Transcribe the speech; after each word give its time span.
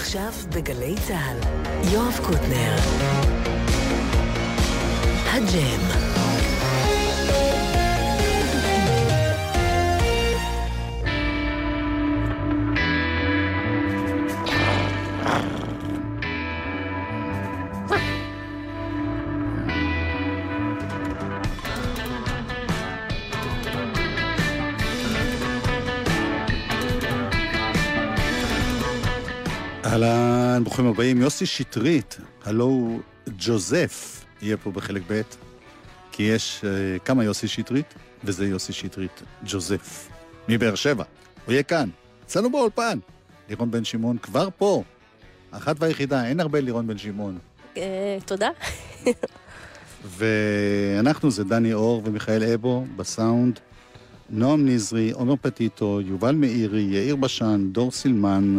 עכשיו 0.00 0.32
בגלי 0.54 0.94
צה"ל, 1.08 1.38
יואב 1.92 2.18
קוטנר. 2.26 2.76
הג'ם. 5.32 6.09
ברוכים 30.80 30.94
הבאים. 30.94 31.22
יוסי 31.22 31.46
שטרית, 31.46 32.16
הלו 32.44 33.00
ג'וזף, 33.38 34.24
יהיה 34.42 34.56
פה 34.56 34.70
בחלק 34.70 35.02
ב', 35.10 35.20
כי 36.12 36.22
יש 36.22 36.60
uh, 36.60 36.98
כמה 37.04 37.24
יוסי 37.24 37.48
שטרית, 37.48 37.94
וזה 38.24 38.46
יוסי 38.46 38.72
שטרית 38.72 39.22
ג'וזף, 39.44 40.08
מבאר 40.48 40.74
שבע. 40.74 41.04
הוא 41.46 41.52
יהיה 41.52 41.62
כאן, 41.62 41.88
אצלנו 42.26 42.50
באולפן. 42.52 42.98
לירון 43.48 43.70
בן 43.70 43.84
שמעון 43.84 44.18
כבר 44.18 44.48
פה, 44.58 44.82
אחת 45.50 45.76
והיחידה, 45.78 46.26
אין 46.26 46.40
הרבה 46.40 46.60
לירון 46.60 46.86
בן 46.86 46.98
שמעון. 46.98 47.38
אה, 47.76 48.18
תודה. 48.26 48.50
ואנחנו 50.16 51.30
זה 51.30 51.44
דני 51.44 51.72
אור 51.72 52.02
ומיכאל 52.04 52.42
אבו 52.42 52.84
בסאונד, 52.96 53.60
נועם 54.30 54.68
נזרי, 54.68 55.10
עומר 55.10 55.34
פטיטו, 55.42 56.00
יובל 56.00 56.34
מאירי, 56.34 56.82
יאיר 56.82 57.16
בשן, 57.16 57.68
דור 57.72 57.90
סילמן, 57.90 58.58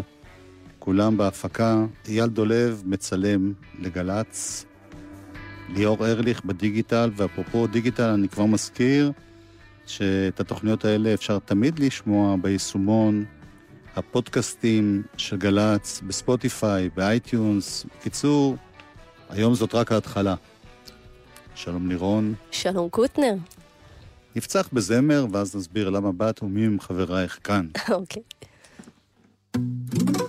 כולם 0.83 1.17
בהפקה. 1.17 1.85
אייל 2.07 2.27
דולב 2.27 2.83
מצלם 2.85 3.53
לגל"צ. 3.79 4.65
ליאור 5.69 6.07
ארליך 6.07 6.45
בדיגיטל, 6.45 7.11
ואפרופו 7.15 7.67
דיגיטל, 7.67 8.09
אני 8.09 8.29
כבר 8.29 8.45
מזכיר 8.45 9.11
שאת 9.85 10.39
התוכניות 10.39 10.85
האלה 10.85 11.13
אפשר 11.13 11.39
תמיד 11.39 11.79
לשמוע 11.79 12.35
ביישומון, 12.41 13.25
הפודקאסטים 13.95 15.03
של 15.17 15.37
גל"צ, 15.37 16.01
בספוטיפיי, 16.07 16.89
באייטיונס. 16.95 17.85
בקיצור, 17.99 18.55
היום 19.29 19.55
זאת 19.55 19.75
רק 19.75 19.91
ההתחלה. 19.91 20.35
שלום 21.55 21.89
לירון. 21.89 22.33
שלום 22.51 22.89
קוטנר. 22.89 23.35
נפצח 24.35 24.69
בזמר, 24.73 25.25
ואז 25.31 25.55
נסביר 25.55 25.89
למה 25.89 26.11
באת 26.11 26.43
ומי 26.43 26.65
הם 26.65 26.79
חברייך 26.79 27.39
כאן. 27.43 27.67
אוקיי. 27.89 28.23
האם 29.53 30.20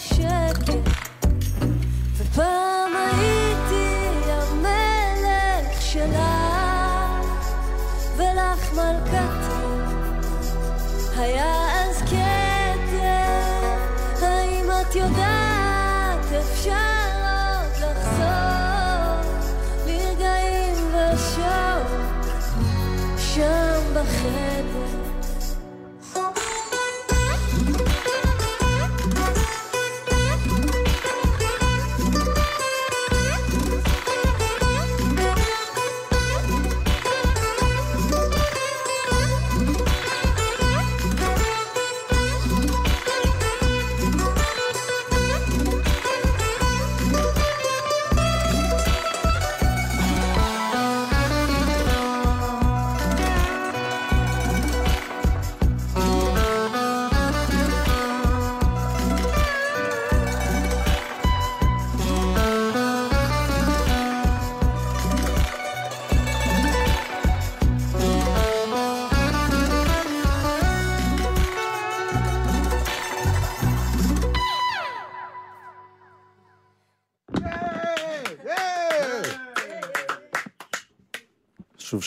show. 0.00 0.29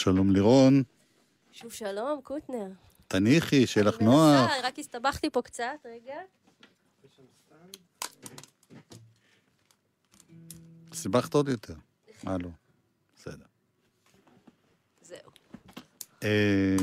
שלום 0.04 0.32
לירון, 0.32 0.84
שוב 1.52 1.72
שלום, 1.74 2.20
קוטנר. 2.24 2.68
תניחי, 3.08 3.68
שיהיה 3.68 3.86
לך 3.88 3.98
אני 4.00 4.06
נוח. 4.06 4.16
מנסה, 4.42 4.68
רק 4.68 4.80
הסתבכתי 4.80 5.30
פה 5.30 5.42
קצת, 5.42 5.66
רגע. 5.86 6.16
סיבכת 10.94 11.34
עוד 11.34 11.50
יותר. 11.50 11.74
אה, 12.28 12.38
לא. 12.38 12.50
בסדר. 13.18 13.46
זהו. 15.02 15.18
אה, 16.24 16.76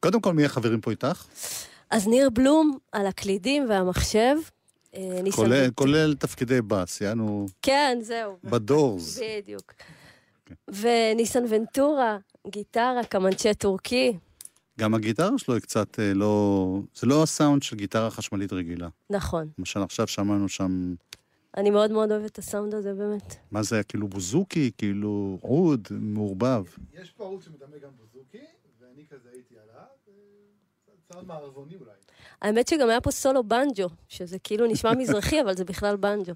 קודם 0.00 0.20
כל, 0.20 0.32
מי 0.32 0.44
החברים 0.44 0.80
פה 0.80 0.90
איתך? 0.90 1.26
אז 1.90 2.06
ניר 2.08 2.30
בלום 2.30 2.78
על 2.92 3.06
הקלידים 3.06 3.68
והמחשב. 3.68 4.36
אה, 4.94 5.20
כולל- 5.74 6.14
תפקידי 6.14 6.62
בס, 6.62 7.00
יענו 7.00 7.46
כן, 7.62 7.98
זהו. 8.02 8.36
בדורס. 8.44 9.18
בדיוק. 9.22 9.72
כן. 9.72 10.54
וניסן 10.68 11.44
ונטורה, 11.48 12.18
גיטרה, 12.48 13.04
קמנצ'ה 13.04 13.54
טורקי. 13.54 14.12
גם 14.78 14.94
הגיטרה 14.94 15.38
שלו 15.38 15.54
היא 15.54 15.62
קצת 15.62 15.98
אה, 16.00 16.14
לא... 16.14 16.80
זה 16.94 17.06
לא 17.06 17.22
הסאונד 17.22 17.62
של 17.62 17.76
גיטרה 17.76 18.10
חשמלית 18.10 18.52
רגילה. 18.52 18.88
נכון. 19.10 19.48
למשל, 19.58 19.82
עכשיו 19.82 20.06
שמענו 20.06 20.48
שם... 20.48 20.94
אני 21.56 21.70
מאוד 21.70 21.90
מאוד 21.90 22.12
אוהבת 22.12 22.30
את 22.30 22.38
הסאונד 22.38 22.74
הזה, 22.74 22.94
באמת. 22.94 23.36
מה 23.50 23.62
זה 23.62 23.76
היה? 23.76 23.82
כאילו 23.82 24.08
בוזוקי, 24.08 24.70
כאילו 24.78 25.38
עוד, 25.40 25.88
מעורבב. 25.90 26.64
יש 26.92 27.10
פה 27.10 27.24
ערוץ 27.24 27.44
שמדמה 27.44 27.76
גם 27.82 27.90
בוזוקי, 27.96 28.44
ואני 28.80 29.06
כזה 29.10 29.28
הייתי 29.32 29.54
עליו, 29.54 29.84
צעד 31.12 31.26
מערבוני 31.26 31.76
אולי. 31.76 31.90
האמת 32.42 32.68
שגם 32.68 32.88
היה 32.88 33.00
פה 33.00 33.10
סולו 33.10 33.44
בנג'ו, 33.44 33.88
שזה 34.08 34.38
כאילו 34.38 34.66
נשמע 34.66 34.94
מזרחי, 34.94 35.40
אבל 35.44 35.56
זה 35.56 35.64
בכלל 35.64 35.96
בנג'ו. 35.96 36.32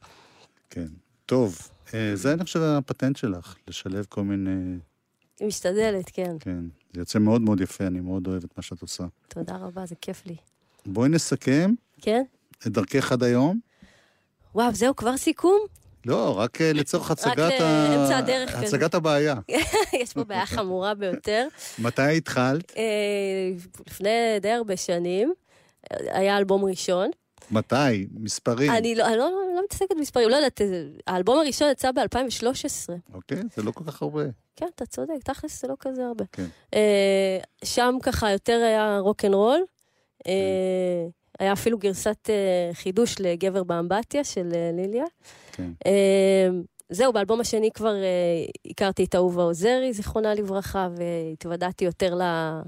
כן. 0.70 0.86
טוב, 1.26 1.58
אה, 1.94 2.10
זה 2.14 2.32
אני 2.32 2.44
חושב 2.44 2.60
הפטנט 2.60 3.16
שלך, 3.16 3.56
לשלב 3.68 4.06
כל 4.08 4.22
מיני... 4.22 4.78
היא 5.40 5.48
משתדלת, 5.48 6.10
כן. 6.12 6.36
כן. 6.40 6.64
זה 6.92 7.00
יוצא 7.00 7.18
מאוד 7.18 7.40
מאוד 7.40 7.60
יפה, 7.60 7.86
אני 7.86 8.00
מאוד 8.00 8.26
אוהב 8.26 8.44
את 8.44 8.50
מה 8.56 8.62
שאת 8.62 8.82
עושה. 8.82 9.04
תודה 9.28 9.56
רבה, 9.56 9.86
זה 9.86 9.94
כיף 10.00 10.26
לי. 10.26 10.36
בואי 10.86 11.08
נסכם 11.08 11.74
כן? 12.00 12.22
את 12.66 12.72
דרכך 12.72 13.12
עד 13.12 13.22
היום. 13.22 13.60
וואו, 14.54 14.74
זהו, 14.74 14.96
כבר 14.96 15.16
סיכום? 15.16 15.58
לא, 16.06 16.38
רק 16.38 16.60
אה, 16.60 16.72
לצורך 16.72 17.10
הצגת 17.10 17.38
לאמצע 17.60 18.16
הדרך. 18.16 18.54
הצגת 18.54 18.94
הבעיה. 18.94 19.34
יש 20.02 20.12
פה 20.12 20.24
בעיה 20.24 20.46
חמורה 20.46 20.94
ביותר. 20.94 21.48
מתי 21.78 22.16
התחלת? 22.16 22.72
אה, 22.76 22.82
לפני 23.86 24.10
די 24.40 24.50
הרבה 24.50 24.76
שנים, 24.76 25.32
היה 25.90 26.38
אלבום 26.38 26.64
ראשון. 26.64 27.10
מתי? 27.52 28.06
מספרים. 28.14 28.70
אני 28.72 28.94
לא, 28.94 29.06
אני 29.06 29.16
לא, 29.16 29.30
לא 29.56 29.62
מתעסקת 29.64 29.90
במספרים, 29.96 30.28
לא 30.28 30.36
יודעת, 30.36 30.60
האלבום 31.06 31.38
הראשון 31.38 31.70
יצא 31.70 31.90
ב-2013. 31.92 33.14
אוקיי, 33.14 33.38
זה 33.56 33.62
לא 33.62 33.70
כל 33.70 33.84
כך 33.84 34.02
הרבה. 34.02 34.22
כן, 34.56 34.66
אתה 34.74 34.86
צודק, 34.86 35.14
תכלס 35.24 35.62
זה 35.62 35.68
לא 35.68 35.74
כזה 35.80 36.06
הרבה. 36.06 36.24
כן. 36.32 36.46
אה, 36.74 37.38
שם 37.64 37.94
ככה 38.02 38.30
יותר 38.30 38.62
היה 38.64 38.98
rock 38.98 39.24
and 39.24 39.34
roll. 39.34 39.60
אה, 40.26 40.32
היה 41.38 41.52
אפילו 41.52 41.78
גרסת 41.78 42.30
אה, 42.30 42.74
חידוש 42.74 43.14
לגבר 43.20 43.62
באמבטיה 43.62 44.24
של 44.24 44.48
אה, 44.54 44.70
ליליה. 44.74 45.04
כן. 45.52 45.70
אה, 45.86 46.48
זהו, 46.90 47.12
באלבום 47.12 47.40
השני 47.40 47.70
כבר 47.74 47.94
אה, 47.94 48.44
הכרתי 48.70 49.04
את 49.04 49.14
אהובה 49.14 49.42
עוזרי, 49.42 49.92
זיכרונה 49.92 50.34
לברכה, 50.34 50.88
והתוודעתי 50.96 51.84
יותר 51.84 52.14
ל- 52.14 52.60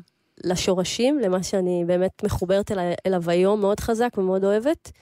לשורשים, 0.44 1.18
למה 1.18 1.42
שאני 1.42 1.84
באמת 1.86 2.24
מחוברת 2.24 2.72
אל- 2.72 2.92
אליו 3.06 3.30
היום, 3.30 3.60
מאוד 3.60 3.80
חזק 3.80 4.10
ומאוד 4.18 4.44
אוהבת. 4.44 4.92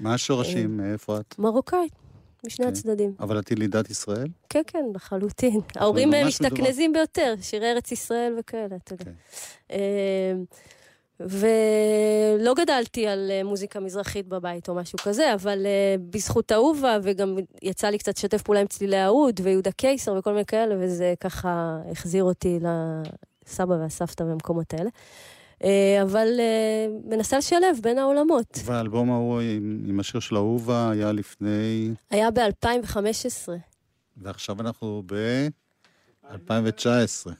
מה 0.00 0.14
השורשים? 0.14 0.76
מאיפה 0.76 1.16
את? 1.16 1.34
מרוקאית, 1.38 1.92
משני 2.46 2.64
כן. 2.66 2.72
הצדדים. 2.72 3.14
אבל 3.20 3.38
את 3.38 3.50
ילידת 3.50 3.90
ישראל? 3.90 4.26
כן, 4.48 4.62
כן, 4.66 4.84
לחלוטין. 4.94 5.60
ההורים 5.76 6.14
אה. 6.14 6.26
משתכנזים 6.26 6.92
ביותר, 6.92 7.34
שירי 7.42 7.70
ארץ 7.70 7.92
ישראל 7.92 8.34
וכאלה, 8.38 8.76
אתה 8.84 8.94
יודע. 8.94 9.04
כן. 9.04 9.12
אה, 9.72 10.32
ולא 11.20 12.54
גדלתי 12.54 13.06
על 13.06 13.30
אה, 13.30 13.44
מוזיקה 13.44 13.80
מזרחית 13.80 14.26
בבית 14.28 14.68
או 14.68 14.74
משהו 14.74 14.98
כזה, 14.98 15.34
אבל 15.34 15.66
אה, 15.66 15.94
בזכות 16.10 16.52
אהובה, 16.52 16.98
וגם 17.02 17.36
יצא 17.62 17.86
לי 17.88 17.98
קצת 17.98 18.16
לשתף 18.18 18.42
פעולה 18.42 18.60
עם 18.60 18.66
צלילי 18.66 18.96
האוד 18.96 19.40
ויהודה 19.42 19.72
קיסר 19.72 20.14
וכל 20.18 20.30
מיני 20.32 20.44
כאלה, 20.44 20.74
וזה 20.80 21.14
ככה 21.20 21.78
החזיר 21.90 22.24
אותי 22.24 22.58
לסבא 23.50 23.74
והסבתא 23.74 24.24
במקומות 24.24 24.74
האלה. 24.74 24.90
אה, 25.64 26.02
אבל 26.02 26.28
אה, 26.38 26.86
מנסה 27.04 27.38
לשלב 27.38 27.76
בין 27.82 27.98
העולמות. 27.98 28.58
והאלבום 28.64 29.10
ההוא 29.10 29.40
עם, 29.40 29.84
עם 29.86 30.00
השיר 30.00 30.20
של 30.20 30.36
אהובה 30.36 30.90
היה 30.90 31.12
לפני... 31.12 31.90
היה 32.10 32.30
ב-2015. 32.30 33.48
ועכשיו 34.16 34.60
אנחנו 34.60 35.02
ב-2019. 35.06 37.30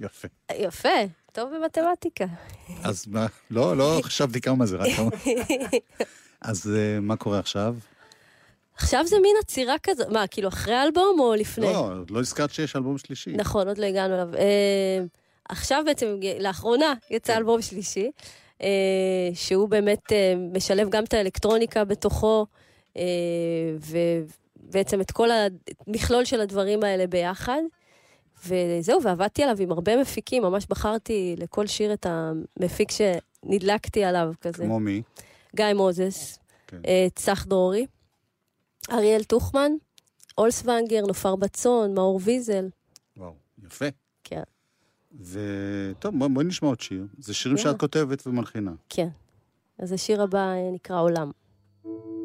יפה. 0.00 0.28
יפה, 0.52 0.88
טוב 1.32 1.50
במתמטיקה. 1.54 2.24
אז 2.84 3.06
מה, 3.06 3.26
לא, 3.50 3.76
לא 3.76 4.00
חשבתי 4.02 4.40
כמה 4.40 4.66
זה, 4.66 4.76
רק 4.76 4.88
כמה. 4.96 5.10
אז 6.40 6.72
אה, 6.76 7.00
מה 7.00 7.16
קורה 7.16 7.38
עכשיו? 7.38 7.76
עכשיו 8.74 9.06
זה 9.06 9.16
מין 9.22 9.36
עצירה 9.42 9.74
כזאת, 9.82 10.08
מה, 10.08 10.26
כאילו 10.26 10.48
אחרי 10.48 10.74
האלבום 10.74 11.20
או 11.20 11.34
לפני? 11.34 11.66
לא, 11.66 11.92
עוד 11.92 12.10
לא 12.10 12.20
הזכרת 12.20 12.50
שיש 12.50 12.76
אלבום 12.76 12.98
שלישי. 12.98 13.32
נכון, 13.32 13.68
עוד 13.68 13.78
לא 13.78 13.86
הגענו 13.86 14.14
אליו. 14.14 14.28
עכשיו 15.50 15.82
בעצם, 15.86 16.16
לאחרונה 16.40 16.94
יצא 17.10 17.32
כן. 17.32 17.38
אלבום 17.38 17.62
שלישי, 17.62 18.10
אה, 18.62 19.30
שהוא 19.34 19.68
באמת 19.68 20.12
אה, 20.12 20.34
משלב 20.52 20.90
גם 20.90 21.04
את 21.04 21.14
האלקטרוניקה 21.14 21.84
בתוכו, 21.84 22.46
אה, 22.96 23.02
ובעצם 23.80 25.00
את 25.00 25.10
כל 25.10 25.28
המכלול 25.30 26.24
של 26.24 26.40
הדברים 26.40 26.84
האלה 26.84 27.06
ביחד. 27.06 27.60
וזהו, 28.46 29.02
ועבדתי 29.02 29.42
עליו 29.42 29.56
עם 29.60 29.72
הרבה 29.72 29.96
מפיקים, 30.00 30.42
ממש 30.42 30.66
בחרתי 30.66 31.34
לכל 31.38 31.66
שיר 31.66 31.92
את 31.92 32.06
המפיק 32.08 32.88
שנדלקתי 32.90 34.04
עליו 34.04 34.32
כזה. 34.40 34.64
כמו 34.64 34.80
מי? 34.80 35.02
גיא 35.56 35.74
מוזס, 35.74 36.38
כן. 36.66 36.76
צח 37.14 37.44
דרורי, 37.44 37.86
אריאל 38.92 39.24
טוחמן, 39.24 39.72
אולסוונגר, 40.38 41.00
נופר 41.06 41.36
בצון, 41.36 41.94
מאור 41.94 42.20
ויזל. 42.24 42.68
וואו, 43.16 43.32
יפה. 43.64 43.86
וטוב, 45.12 46.18
בואי 46.18 46.30
בוא 46.30 46.42
נשמע 46.42 46.68
עוד 46.68 46.80
שיר. 46.80 47.06
זה 47.18 47.34
שירים. 47.34 47.58
שאת 47.58 47.80
כותבת 47.80 48.26
ומלחינה. 48.26 48.72
כן. 48.88 49.08
אז 49.78 49.92
השיר 49.92 50.22
הבא 50.22 50.38
אה, 50.38 50.70
נקרא 50.72 51.00
עולם. 51.00 51.30
תודה 51.82 52.19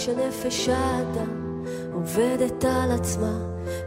שנפש 0.00 0.68
האדם 0.68 1.64
עובדת 1.92 2.64
על 2.64 2.92
עצמה, 2.92 3.38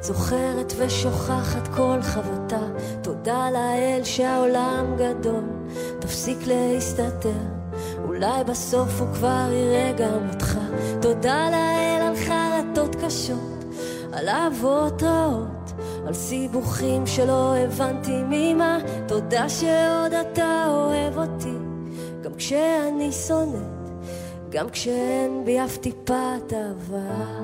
זוכרת 0.01 0.73
ושוכחת 0.77 1.67
כל 1.75 2.01
חבטה. 2.01 2.61
תודה 3.01 3.49
לאל 3.51 4.01
שהעולם 4.03 4.95
גדול, 4.97 5.43
תפסיק 5.99 6.37
להסתתר, 6.47 7.29
אולי 8.07 8.43
בסוף 8.43 9.01
הוא 9.01 9.07
כבר 9.13 9.49
יראה 9.51 9.93
גם 9.97 10.29
אותך. 10.33 10.57
תודה 11.01 11.49
לאל 11.49 12.01
על 12.01 12.15
חרטות 12.15 12.95
קשות, 12.95 13.63
על 14.13 14.29
אהבות 14.29 15.03
רעות, 15.03 15.71
על 16.07 16.13
סיבוכים 16.13 17.07
שלא 17.07 17.55
הבנתי 17.55 18.21
ממה. 18.29 18.77
תודה 19.07 19.49
שעוד 19.49 20.13
אתה 20.13 20.65
אוהב 20.67 21.17
אותי, 21.17 21.57
גם 22.21 22.31
כשאני 22.37 23.11
שונאת. 23.11 23.72
גם 24.53 24.69
כשאין 24.69 25.45
בי 25.45 25.63
אף 25.63 25.77
טיפת 25.77 26.53
אהבה. 26.53 27.42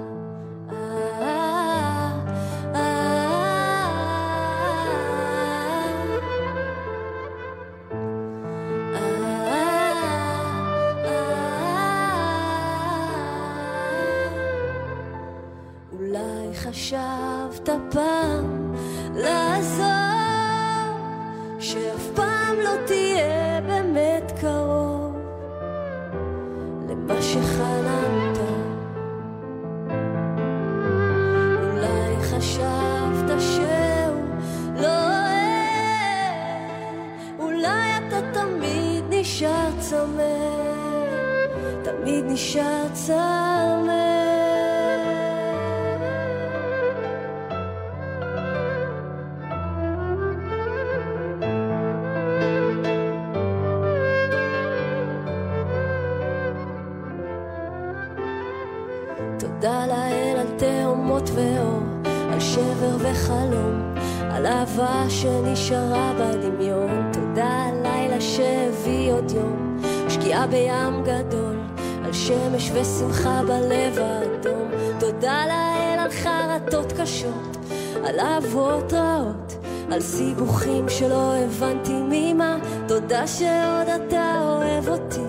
על 78.20 78.26
אהבות 78.26 78.94
רעות. 78.94 79.58
על 79.92 80.02
סיבוכים 80.02 80.90
שלא 80.90 81.36
הבנתי 81.36 81.94
ממה, 81.94 82.58
תודה 82.88 83.28
שעוד 83.28 83.88
אתה 83.88 84.36
אוהב 84.42 84.90
אותי, 84.90 85.22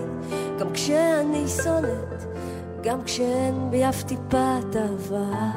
גם 0.59 0.73
כשאני 0.73 1.47
שונאת, 1.63 2.23
גם 2.83 3.03
כשאין 3.03 3.71
בי 3.71 3.89
אף 3.89 4.03
טיפת 4.03 4.75
אהבה. 4.75 5.51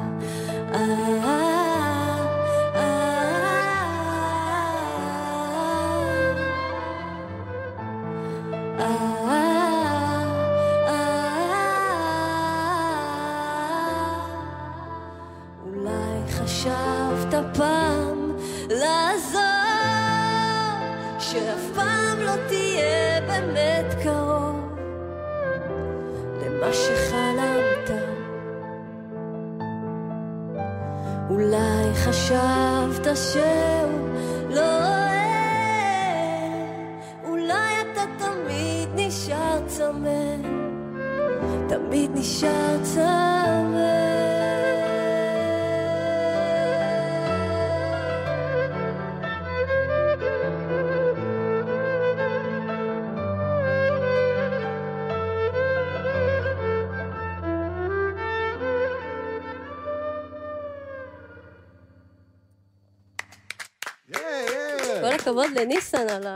לניסן 65.65 66.09
על 66.09 66.27
ה... 66.27 66.35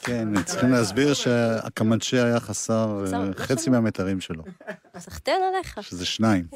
כן, 0.00 0.44
צריכים 0.44 0.70
להסביר 0.70 1.14
שהקמנצ'ה 1.14 2.24
היה 2.24 2.40
חסר 2.40 3.04
אה, 3.06 3.24
לא 3.24 3.34
חצי 3.34 3.64
שמע. 3.64 3.80
מהמטרים 3.80 4.20
שלו, 4.20 4.42
סחטיין 4.98 5.42
עליך. 5.42 5.82
שזה 5.82 6.06
שניים. 6.06 6.46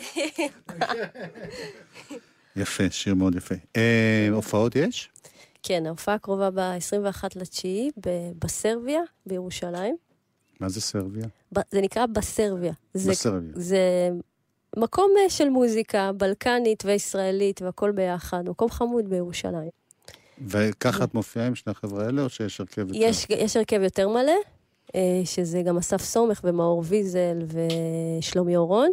יפה, 2.57 2.85
שיר 2.91 3.15
מאוד 3.15 3.35
יפה. 3.35 3.55
אה, 3.77 4.29
הופעות 4.33 4.77
יש? 4.77 5.11
כן, 5.63 5.87
ההופעה 5.87 6.15
הקרובה 6.15 6.51
ב-21 6.51 7.25
לתשיעי 7.37 7.91
בסרביה, 8.45 9.01
בירושלים. 9.27 9.97
מה 10.61 10.69
זה 10.69 10.81
סרביה? 10.81 11.27
זה 11.71 11.81
נקרא 11.81 12.07
בסרביה. 12.07 12.73
בסרביה. 12.95 13.53
זה 13.55 14.11
מקום 14.77 15.11
אה, 15.19 15.31
של 15.31 15.49
מוזיקה 15.49 16.13
בלקנית 16.13 16.85
וישראלית 16.85 17.63
והכל 17.63 17.93
ביחד, 17.93 18.49
מקום 18.49 18.71
חמוד 18.71 19.09
בירושלים. 19.09 19.82
וככה 20.47 21.05
את 21.05 21.15
מופיעה 21.15 21.47
עם 21.47 21.55
שני 21.55 21.71
החבר'ה 21.71 22.05
האלה, 22.07 22.23
או 22.23 22.29
שיש 22.29 22.61
הרכב 22.61 22.81
יותר? 22.89 23.01
יש, 23.01 23.27
יש 23.31 23.57
הרכב 23.57 23.81
יותר 23.83 24.09
מלא, 24.09 24.33
אה, 24.95 25.21
שזה 25.25 25.63
גם 25.63 25.79
אסף 25.79 26.03
סומך 26.03 26.41
ומאור 26.45 26.83
ויזל 26.87 27.39
ושלומי 28.19 28.57
אורון, 28.57 28.89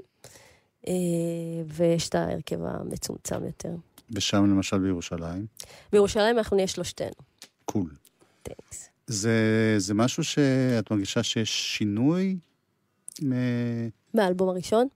אה, 0.87 0.93
ויש 1.67 2.09
את 2.09 2.15
ההרכב 2.15 2.59
המצומצם 2.63 3.45
יותר. 3.45 3.71
ושם 4.11 4.45
למשל 4.45 4.77
בירושלים? 4.79 5.45
בירושלים 5.91 6.37
אנחנו 6.37 6.55
נהיה 6.55 6.67
שלושתנו. 6.67 7.11
קול. 7.65 7.89
טקס. 8.43 8.89
זה, 9.07 9.33
זה 9.77 9.93
משהו 9.93 10.23
שאת 10.23 10.91
מרגישה 10.91 11.23
שיש 11.23 11.77
שינוי? 11.77 12.37
מ- 13.23 13.89
מהאלבום 14.13 14.49
הראשון? 14.49 14.87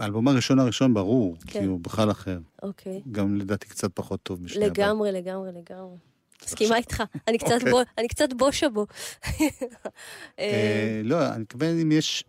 האלבום 0.00 0.28
הראשון 0.28 0.58
הראשון 0.58 0.94
ברור, 0.94 1.36
כן. 1.46 1.60
כי 1.60 1.64
הוא 1.66 1.80
בכלל 1.80 2.10
אחר. 2.10 2.38
אוקיי. 2.62 3.02
גם 3.12 3.36
לדעתי 3.36 3.68
קצת 3.68 3.90
פחות 3.94 4.22
טוב 4.22 4.42
משני 4.42 4.64
הבאים. 4.66 4.72
לגמרי, 4.88 5.12
לגמרי, 5.12 5.50
לגמרי. 5.52 5.96
מסכימה 6.44 6.76
איתך, 6.76 7.02
אני 7.28 7.38
קצת 7.38 7.50
אוקיי. 7.54 7.70
בו- 7.72 7.80
אני 7.98 8.08
קצת 8.08 8.28
בושה 8.36 8.68
בו. 8.68 8.86
אה, 10.38 11.00
לא, 11.04 11.28
אני 11.28 11.42
מתכוון 11.42 11.78
אם 11.80 11.92
יש... 11.92 12.24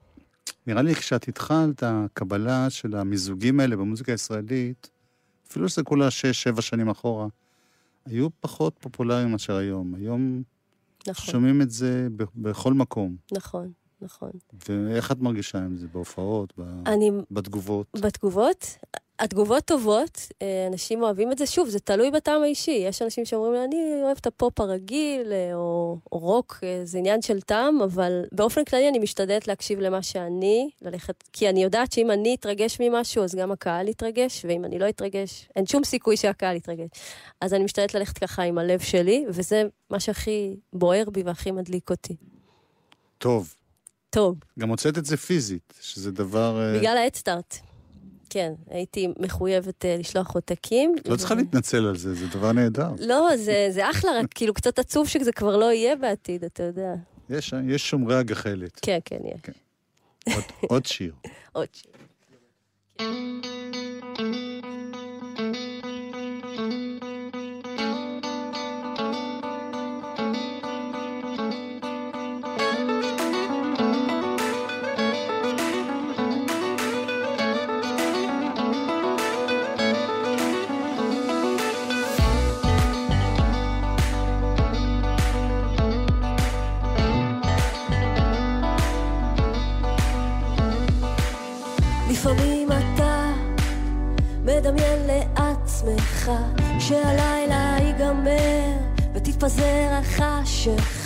נראה 0.68 0.82
לי 0.82 0.96
כשאת 0.96 1.28
התחלת, 1.28 1.84
הקבלה 1.86 2.70
של 2.70 2.96
המיזוגים 2.96 3.60
האלה 3.60 3.76
במוזיקה 3.76 4.12
הישראלית, 4.12 4.90
אפילו 5.50 5.70
שזה 5.70 5.84
כולה 5.84 6.12
שש, 6.12 6.44
שבע 6.44 6.62
שנים 6.62 6.90
אחורה, 6.90 7.28
היו 8.06 8.28
פחות 8.40 8.76
פופולריים 8.80 9.32
מאשר 9.32 9.56
היום. 9.56 9.96
היום 9.96 10.44
נכון, 11.08 11.32
שומעים 11.32 11.62
את 11.62 11.72
זה 11.72 12.08
ב- 12.16 12.24
בכל 12.36 12.74
מקום. 12.74 13.16
נכון, 13.32 13.72
נכון. 14.02 14.32
ואיך 14.70 15.12
את 15.12 15.20
מרגישה 15.20 15.58
עם 15.58 15.78
זה? 15.78 15.88
בהופעות? 15.88 16.54
ב- 16.58 16.88
אני 16.88 17.12
בתגובות? 17.32 17.88
בתגובות, 18.02 18.78
התגובות 19.20 19.66
טובות, 19.66 20.20
אה, 20.42 20.68
אנשים 20.68 21.04
אוהבים 21.04 21.32
את 21.32 21.38
זה. 21.38 21.46
שוב, 21.46 21.70
זה 21.70 21.80
תלוי 21.80 22.12
בטעם 22.12 22.42
האישי. 22.42 22.72
יש 22.88 23.02
אנשים 23.02 23.26
שאומרים 23.26 23.54
לי, 23.54 23.66
אני 23.66 24.04
אוהב 24.04 24.18
את 24.22 24.28
הפופ 24.28 24.60
הרגיל, 24.60 25.32
אה, 25.32 25.56
או, 25.56 25.98
או 26.12 26.20
רוק, 26.20 26.60
אה, 26.64 26.82
זה 26.84 26.98
עניין 26.98 27.22
של 27.22 27.42
טעם, 27.42 27.82
אבל 27.82 28.24
באופן 28.32 28.64
כללי 28.64 28.90
אני 28.90 29.00
משתדלת 29.00 29.48
להקשיב 29.48 29.80
למה 29.80 30.02
שאני, 30.02 30.70
ללכת, 30.82 31.24
כי 31.34 31.50
אני 31.50 31.64
יודעת 31.64 31.92
שאם 31.92 32.12
אני 32.12 32.36
אתרגש 32.36 32.78
ממשהו, 32.82 33.24
אז 33.24 33.36
גם 33.36 33.52
הקהל 33.52 33.88
יתרגש, 33.88 34.46
ואם 34.46 34.66
אני 34.66 34.80
לא 34.80 34.90
אתרגש, 34.90 35.50
אין 35.56 35.66
שום 35.66 35.84
סיכוי 35.84 36.18
שהקהל 36.18 36.56
יתרגש. 36.56 36.90
אז 37.42 37.54
אני 37.54 37.64
משתדלת 37.64 37.94
ללכת 37.94 38.18
ככה 38.18 38.44
עם 38.44 38.58
הלב 38.58 38.80
שלי, 38.80 39.26
וזה 39.30 39.64
מה 39.90 40.00
שהכי 40.00 40.56
בוער 40.74 41.10
בי 41.10 41.24
והכי 41.24 41.52
מדליק 41.52 41.90
אותי. 41.90 42.16
טוב. 43.18 43.56
טוב, 44.16 44.36
גם 44.60 44.70
הוצאת 44.70 44.98
את 44.98 45.06
זה 45.06 45.18
פיזית, 45.18 45.74
שזה 45.82 46.12
דבר... 46.12 46.62
אה, 46.62 46.80
בגלל 46.80 46.98
האדסטארט. 46.98 47.58
כן, 48.30 48.54
הייתי 48.70 49.08
מחויבת 49.20 49.86
אה, 49.86 49.98
לשלוח 50.00 50.36
עותקים. 50.36 50.96
לא 51.06 51.16
צריכה 51.16 51.36
להתנצל 51.36 51.86
על 51.86 51.98
זה, 51.98 52.14
זה 52.14 52.28
דבר 52.28 52.52
נהדר. 52.52 52.90
לא, 53.00 53.30
זה, 53.38 53.68
זה 53.70 53.90
אחלה, 53.90 54.12
רק 54.20 54.26
כאילו 54.36 54.54
קצת 54.54 54.80
עצוב 54.80 55.08
שזה 55.08 55.32
כבר 55.32 55.58
לא 55.58 55.72
יהיה 55.74 55.96
בעתיד, 55.96 56.44
אתה 56.44 56.64
יודע. 56.64 56.94
יש, 57.30 57.54
יש 57.68 57.90
שומרי 57.90 58.16
הגחלת. 58.16 58.80
כן, 58.82 59.00
כן, 59.06 59.18
יהיה. 59.24 59.38
עוד, 60.36 60.44
עוד 60.70 60.86
שיר. 60.86 61.14
עוד 61.52 61.68
שיר. 61.74 61.92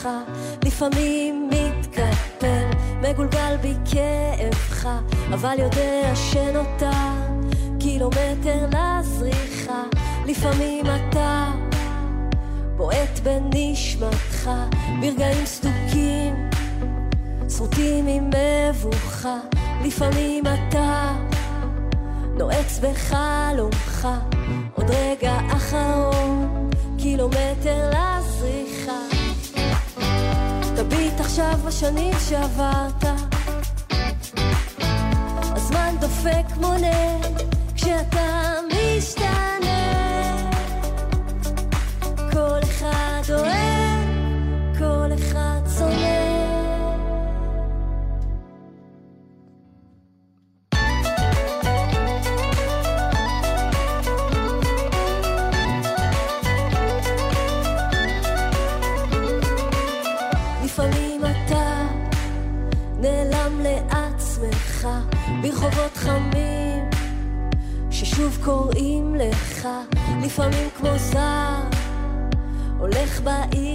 החשיכה. 0.10 0.20
לפעמים 0.66 1.50
מתקפל, 1.50 2.66
מגולגל 3.02 3.56
כאבך, 3.92 4.90
אבל 5.34 5.60
יודע 5.60 6.12
שנותר 6.16 6.90
קילומטר 7.80 8.66
לזריחה. 8.66 9.84
לפעמים 10.26 10.86
אתה 10.86 11.52
בועט 12.78 13.20
בנשמתך 13.24 14.50
ברגעים 15.02 15.46
סדוקים 15.46 16.50
שרוטים 17.50 18.08
עם 18.08 18.30
מבוכה, 18.30 19.38
לפעמים 19.86 20.44
אתה 20.44 21.16
נועץ 22.38 22.80
בחלומך, 22.80 24.08
עוד 24.76 24.90
רגע 24.90 25.38
אחרון, 25.50 26.70
קילומטר. 26.98 27.89
תביט 30.80 31.20
עכשיו 31.20 31.54
בשנים 31.66 32.14
שעברת, 32.30 33.04
הזמן 35.56 35.96
דופק 36.00 36.58
מונה 36.58 37.29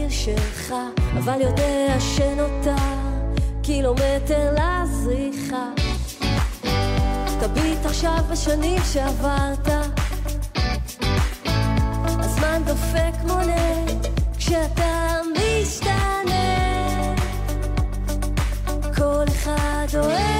בעיר 0.04 0.10
שלך 0.10 0.74
אבל 1.18 1.40
יודע 1.40 1.96
שנותר 2.00 2.74
קילומטר 3.62 4.54
לזריחה. 4.54 5.68
תביט 7.40 7.86
עכשיו 7.86 8.18
בשנים 8.30 8.82
שעברת. 8.92 9.68
הזמן 12.06 12.62
דופק 12.66 13.14
מונה 13.26 13.84
כשאתה 14.38 15.20
משתנה. 15.32 17.14
כל 18.96 19.24
אחד 19.28 19.86
אוהב, 19.94 20.33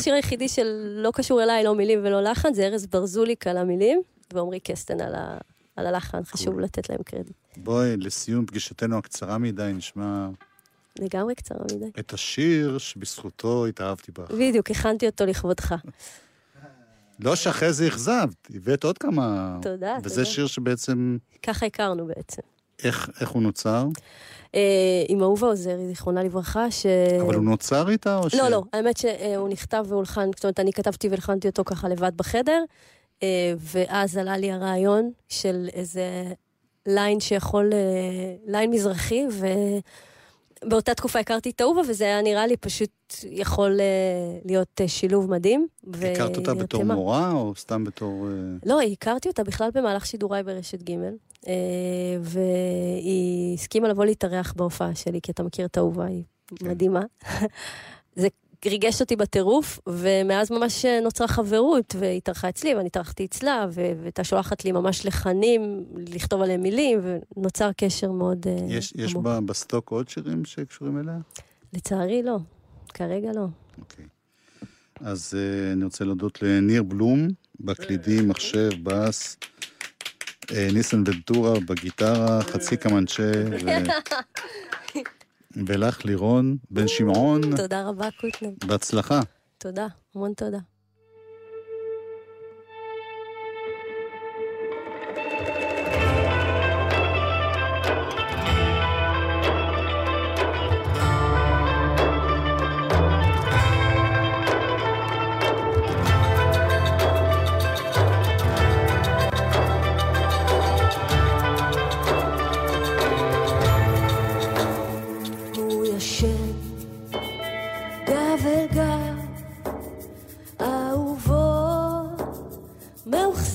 השיר 0.00 0.14
היחידי 0.14 0.48
שלא 0.48 1.10
קשור 1.14 1.42
אליי, 1.42 1.64
לא 1.64 1.74
מילים 1.74 1.98
ולא 2.04 2.20
לחן, 2.22 2.54
זה 2.54 2.66
ארז 2.66 2.86
ברזוליק 2.86 3.46
על 3.46 3.56
המילים, 3.56 4.02
ועמרי 4.32 4.60
קסטן 4.60 5.00
על, 5.00 5.14
ה... 5.14 5.38
על 5.76 5.86
הלחן, 5.86 6.24
חשוב 6.24 6.60
לתת 6.60 6.90
להם 6.90 7.02
קרדיט. 7.02 7.36
בואי, 7.56 7.96
לסיום 7.96 8.46
פגישתנו 8.46 8.98
הקצרה 8.98 9.38
מדי, 9.38 9.72
נשמע 9.74 10.28
לגמרי 10.98 11.34
קצרה 11.34 11.58
מדי. 11.74 11.90
את 11.98 12.12
השיר 12.12 12.78
שבזכותו 12.78 13.66
התאהבתי 13.66 14.12
בך. 14.12 14.30
בדיוק, 14.30 14.70
הכנתי 14.70 15.06
אותו 15.06 15.26
לכבודך. 15.26 15.74
לא 17.20 17.36
שאחרי 17.36 17.72
זה 17.72 17.88
אכזבת, 17.88 18.48
הבאת 18.54 18.84
עוד 18.84 18.98
כמה... 18.98 19.58
תודה, 19.62 19.96
וזה 20.04 20.14
תודה. 20.14 20.24
שיר 20.24 20.46
שבעצם, 20.46 21.16
ככה 21.42 21.66
הכרנו 21.66 22.06
בעצם. 22.06 22.42
איך, 22.84 23.10
איך 23.20 23.28
הוא 23.28 23.42
נוצר? 23.42 23.86
אה, 24.54 24.60
עם 25.08 25.22
אהובה 25.22 25.46
עוזרי, 25.46 25.86
זיכרונה 25.88 26.22
לברכה, 26.22 26.70
ש... 26.70 26.86
אבל 27.20 27.34
הוא 27.34 27.44
נוצר 27.44 27.88
איתה 27.90 28.18
או 28.18 28.30
ש... 28.30 28.34
לא, 28.34 28.48
לא, 28.48 28.62
האמת 28.72 28.96
שהוא 28.96 29.48
נכתב 29.48 29.84
והולחן, 29.88 30.30
זאת 30.34 30.44
אומרת, 30.44 30.60
אני 30.60 30.72
כתבתי 30.72 31.08
והלחנתי 31.08 31.48
אותו 31.48 31.64
ככה 31.64 31.88
לבד 31.88 32.12
בחדר, 32.16 32.64
אה, 33.22 33.52
ואז 33.58 34.16
עלה 34.16 34.36
לי 34.36 34.52
הרעיון 34.52 35.10
של 35.28 35.68
איזה 35.72 36.32
ליין 36.86 37.20
שיכול, 37.20 37.70
אה, 37.72 38.34
ליין 38.46 38.70
מזרחי, 38.70 39.26
ובאותה 40.64 40.94
תקופה 40.94 41.18
הכרתי 41.18 41.50
את 41.50 41.60
אהובה, 41.60 41.80
וזה 41.88 42.04
היה 42.04 42.22
נראה 42.22 42.46
לי 42.46 42.56
פשוט 42.56 42.90
יכול 43.30 43.80
אה, 43.80 44.38
להיות 44.44 44.80
אה, 44.80 44.88
שילוב 44.88 45.30
מדהים. 45.30 45.66
הכרת 45.92 46.36
אותה 46.36 46.54
בתור 46.54 46.80
ונרתמה. 46.80 46.94
מורה 46.94 47.32
או 47.32 47.54
סתם 47.56 47.84
בתור... 47.84 48.26
אה, 48.26 48.32
לא, 48.66 48.80
הכרתי 48.82 49.28
אותה 49.28 49.44
בכלל 49.44 49.70
במהלך 49.74 50.06
שידוריי 50.06 50.42
ברשת 50.42 50.82
ג', 50.82 50.92
אה, 51.48 51.52
והיא 52.20 53.54
הסכימה 53.54 53.88
לבוא 53.88 54.04
להתארח 54.04 54.52
בהופעה 54.56 54.94
שלי, 54.94 55.20
כי 55.22 55.32
אתה 55.32 55.42
מכיר 55.42 55.66
את 55.66 55.78
אהובה, 55.78 56.04
היא 56.04 56.22
כן. 56.56 56.68
מדהימה. 56.68 57.02
זה 58.16 58.28
ריגש 58.68 59.00
אותי 59.00 59.16
בטירוף, 59.16 59.80
ומאז 59.86 60.50
ממש 60.50 60.84
נוצרה 60.84 61.28
חברות, 61.28 61.94
והיא 61.98 62.16
התארחה 62.16 62.48
אצלי, 62.48 62.74
ואני 62.74 62.86
התארחתי 62.86 63.24
אצלה, 63.24 63.66
והייתה 63.70 64.24
שולחת 64.24 64.64
לי 64.64 64.72
ממש 64.72 65.06
לחנים, 65.06 65.84
לכתוב 65.96 66.42
עליהם 66.42 66.62
מילים, 66.62 67.00
ונוצר 67.36 67.70
קשר 67.76 68.10
מאוד 68.10 68.46
אה, 68.46 68.56
יש, 68.68 68.92
יש 68.96 69.10
עמוק. 69.10 69.24
בה 69.24 69.40
בסטוק 69.40 69.90
עוד 69.90 70.08
שירים 70.08 70.44
שקשורים 70.44 70.98
אליה? 70.98 71.18
לצערי 71.72 72.22
לא, 72.22 72.36
כרגע 72.94 73.32
לא. 73.32 73.46
אוקיי. 73.78 74.04
אז 75.00 75.34
uh, 75.34 75.72
אני 75.72 75.84
רוצה 75.84 76.04
להודות 76.04 76.42
לניר 76.42 76.82
בלום, 76.82 77.28
בקלידים, 77.60 78.28
מחשב, 78.28 78.70
בס, 78.82 79.36
uh, 80.44 80.54
ניסן 80.72 81.02
ונטורה 81.06 81.60
בגיטרה, 81.60 82.42
חצי 82.42 82.76
קמנצ'ה, 82.76 83.32
ו... 83.64 83.68
ולך 85.66 86.04
לירון 86.04 86.56
בן 86.70 86.88
שמעון, 86.88 87.56
תודה 87.56 87.88
רבה, 87.88 88.08
קוטנר. 88.20 88.50
בהצלחה. 88.66 89.20
תודה, 89.58 89.86
המון 90.14 90.32
תודה. 90.34 90.58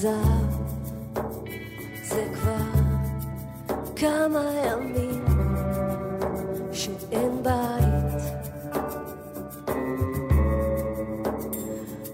מאוכזב. 0.03 0.61
זה 2.03 2.27
כבר 2.33 2.81
כמה 3.95 4.51
ימים 4.65 5.25
שאין 6.73 7.43
בית. 7.43 8.21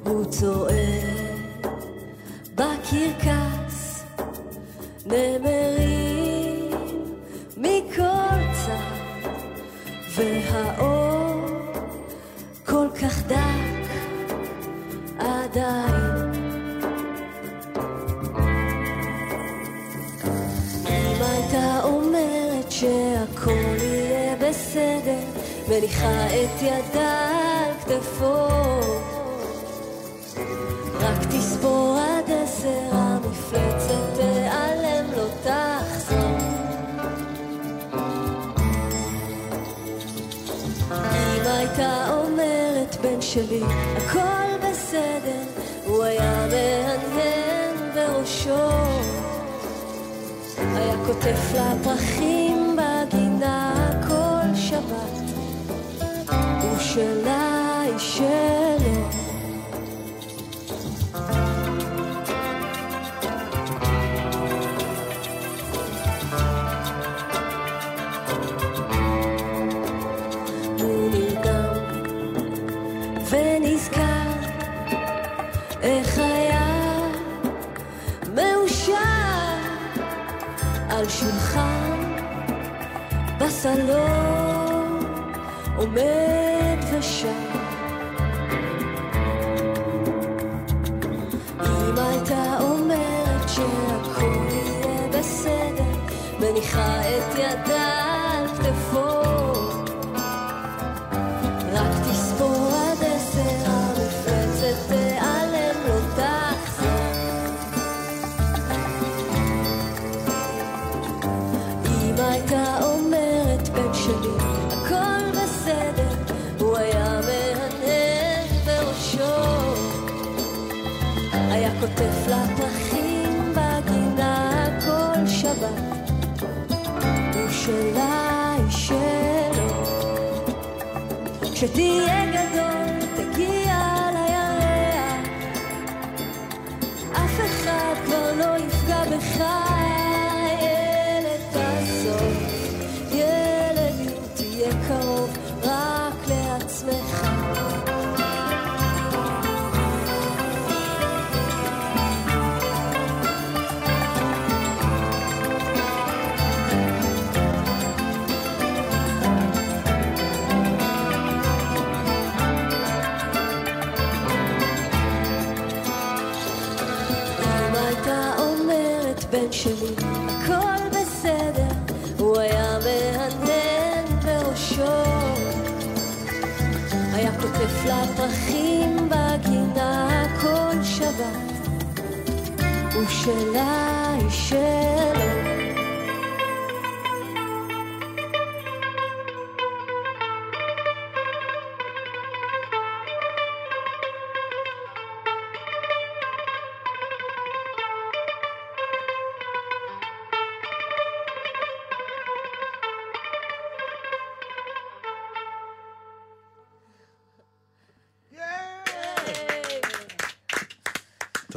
הוא 0.04 0.26
צועק 0.26 0.67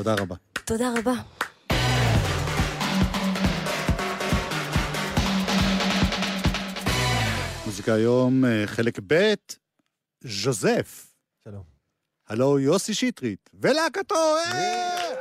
תודה 0.03 0.15
רבה. 0.15 0.35
תודה 0.65 0.93
רבה. 0.99 1.13
מוזיקה 7.67 7.95
היום, 7.95 8.45
אה, 8.45 8.67
חלק 8.67 8.99
ב', 9.07 9.35
ז'וזף. 10.25 11.15
שלום. 11.45 11.63
הלו 12.29 12.59
יוסי 12.59 12.95
שטרית, 12.95 13.51
ולהקתו! 13.55 14.37
אה! 14.37 15.15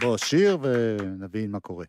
בוא, 0.00 0.16
שיר 0.16 0.58
ונבין 0.62 1.50
מה 1.50 1.60
קורה. 1.60 1.84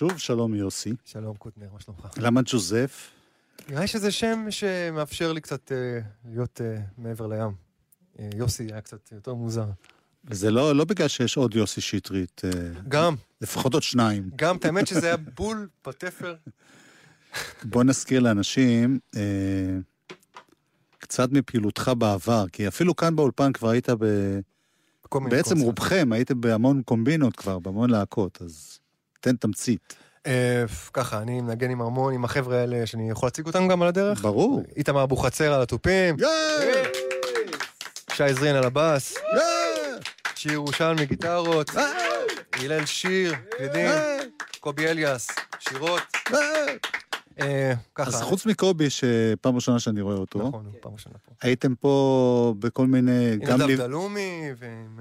שוב 0.00 0.18
שלום 0.18 0.54
יוסי. 0.54 0.92
שלום 1.04 1.36
קוטנר, 1.36 1.68
מה 1.72 1.80
שלומך? 1.80 2.08
למה 2.16 2.40
ג'וזף? 2.44 3.10
נראה 3.68 3.80
לי 3.80 3.86
שזה 3.86 4.10
שם 4.10 4.46
שמאפשר 4.50 5.32
לי 5.32 5.40
קצת 5.40 5.72
אה, 5.72 6.00
להיות 6.24 6.60
אה, 6.60 6.76
מעבר 6.98 7.26
לים. 7.26 7.50
אה, 8.18 8.28
יוסי 8.36 8.64
היה 8.64 8.80
קצת 8.80 9.12
יותר 9.12 9.34
מוזר. 9.34 9.66
וזה 10.24 10.50
לא, 10.50 10.76
לא 10.76 10.84
בגלל 10.84 11.08
שיש 11.08 11.36
עוד 11.36 11.54
יוסי 11.54 11.80
שטרית, 11.80 12.42
אה, 12.44 12.50
גם, 12.88 13.14
לפחות 13.40 13.74
עוד 13.74 13.82
שניים. 13.82 14.30
גם, 14.36 14.56
את 14.56 14.64
האמת 14.64 14.86
שזה 14.86 15.06
היה 15.06 15.16
בול 15.16 15.68
בתפר. 15.86 16.34
בוא 17.64 17.84
נזכיר 17.84 18.20
לאנשים 18.20 18.98
אה, 19.16 19.20
קצת 20.98 21.32
מפעילותך 21.32 21.90
בעבר, 21.98 22.48
כי 22.52 22.68
אפילו 22.68 22.96
כאן 22.96 23.16
באולפן 23.16 23.52
כבר 23.52 23.68
היית 23.68 23.88
ב... 23.90 24.04
בעצם. 25.14 25.58
רובכם 25.58 26.08
הייתם 26.12 26.40
בהמון 26.40 26.82
קומבינות 26.82 27.36
כבר, 27.36 27.58
בהמון 27.58 27.90
להקות, 27.90 28.42
אז 28.42 28.79
תן 29.20 29.36
תמצית. 29.36 29.94
אה, 30.26 30.64
ככה, 30.92 31.22
אני 31.22 31.40
מנגן 31.40 31.70
עם 31.70 31.80
הרמון, 31.80 32.14
עם 32.14 32.24
החבר'ה 32.24 32.60
האלה 32.60 32.86
שאני 32.86 33.10
יכול 33.10 33.26
להציג 33.26 33.46
אותם 33.46 33.68
גם 33.68 33.82
על 33.82 33.88
הדרך. 33.88 34.22
ברור. 34.22 34.62
איתמר 34.76 35.02
אבוחצירא 35.02 35.56
על 35.56 35.62
התופים, 35.62 36.16
שי 38.12 38.34
זרין 38.34 38.56
על 38.56 38.64
הבאס, 38.64 39.18
שיר 40.34 40.52
ירושלמי 40.52 41.06
גיטרות, 41.06 41.70
הלל 42.52 42.86
שיר, 42.86 43.34
קלידים, 43.56 43.90
קובי 44.60 44.86
אליאס, 44.86 45.28
שירות. 45.58 46.02
אה, 47.40 47.72
ככה. 47.94 48.08
אז 48.08 48.22
חוץ 48.22 48.46
מקובי, 48.46 48.90
שפעם 48.90 49.54
ראשונה 49.54 49.78
שאני 49.78 50.00
רואה 50.00 50.16
אותו, 50.16 50.48
נכון, 50.48 50.66
הוא 50.66 50.74
פעם 50.80 50.92
ראשונה 50.92 51.14
פה. 51.24 51.32
הייתם 51.42 51.74
פה 51.74 52.54
בכל 52.58 52.86
מיני... 52.86 53.32
עם 53.32 53.42
נדב 53.42 53.76
דלומי 53.76 54.50
ועם... 54.58 55.00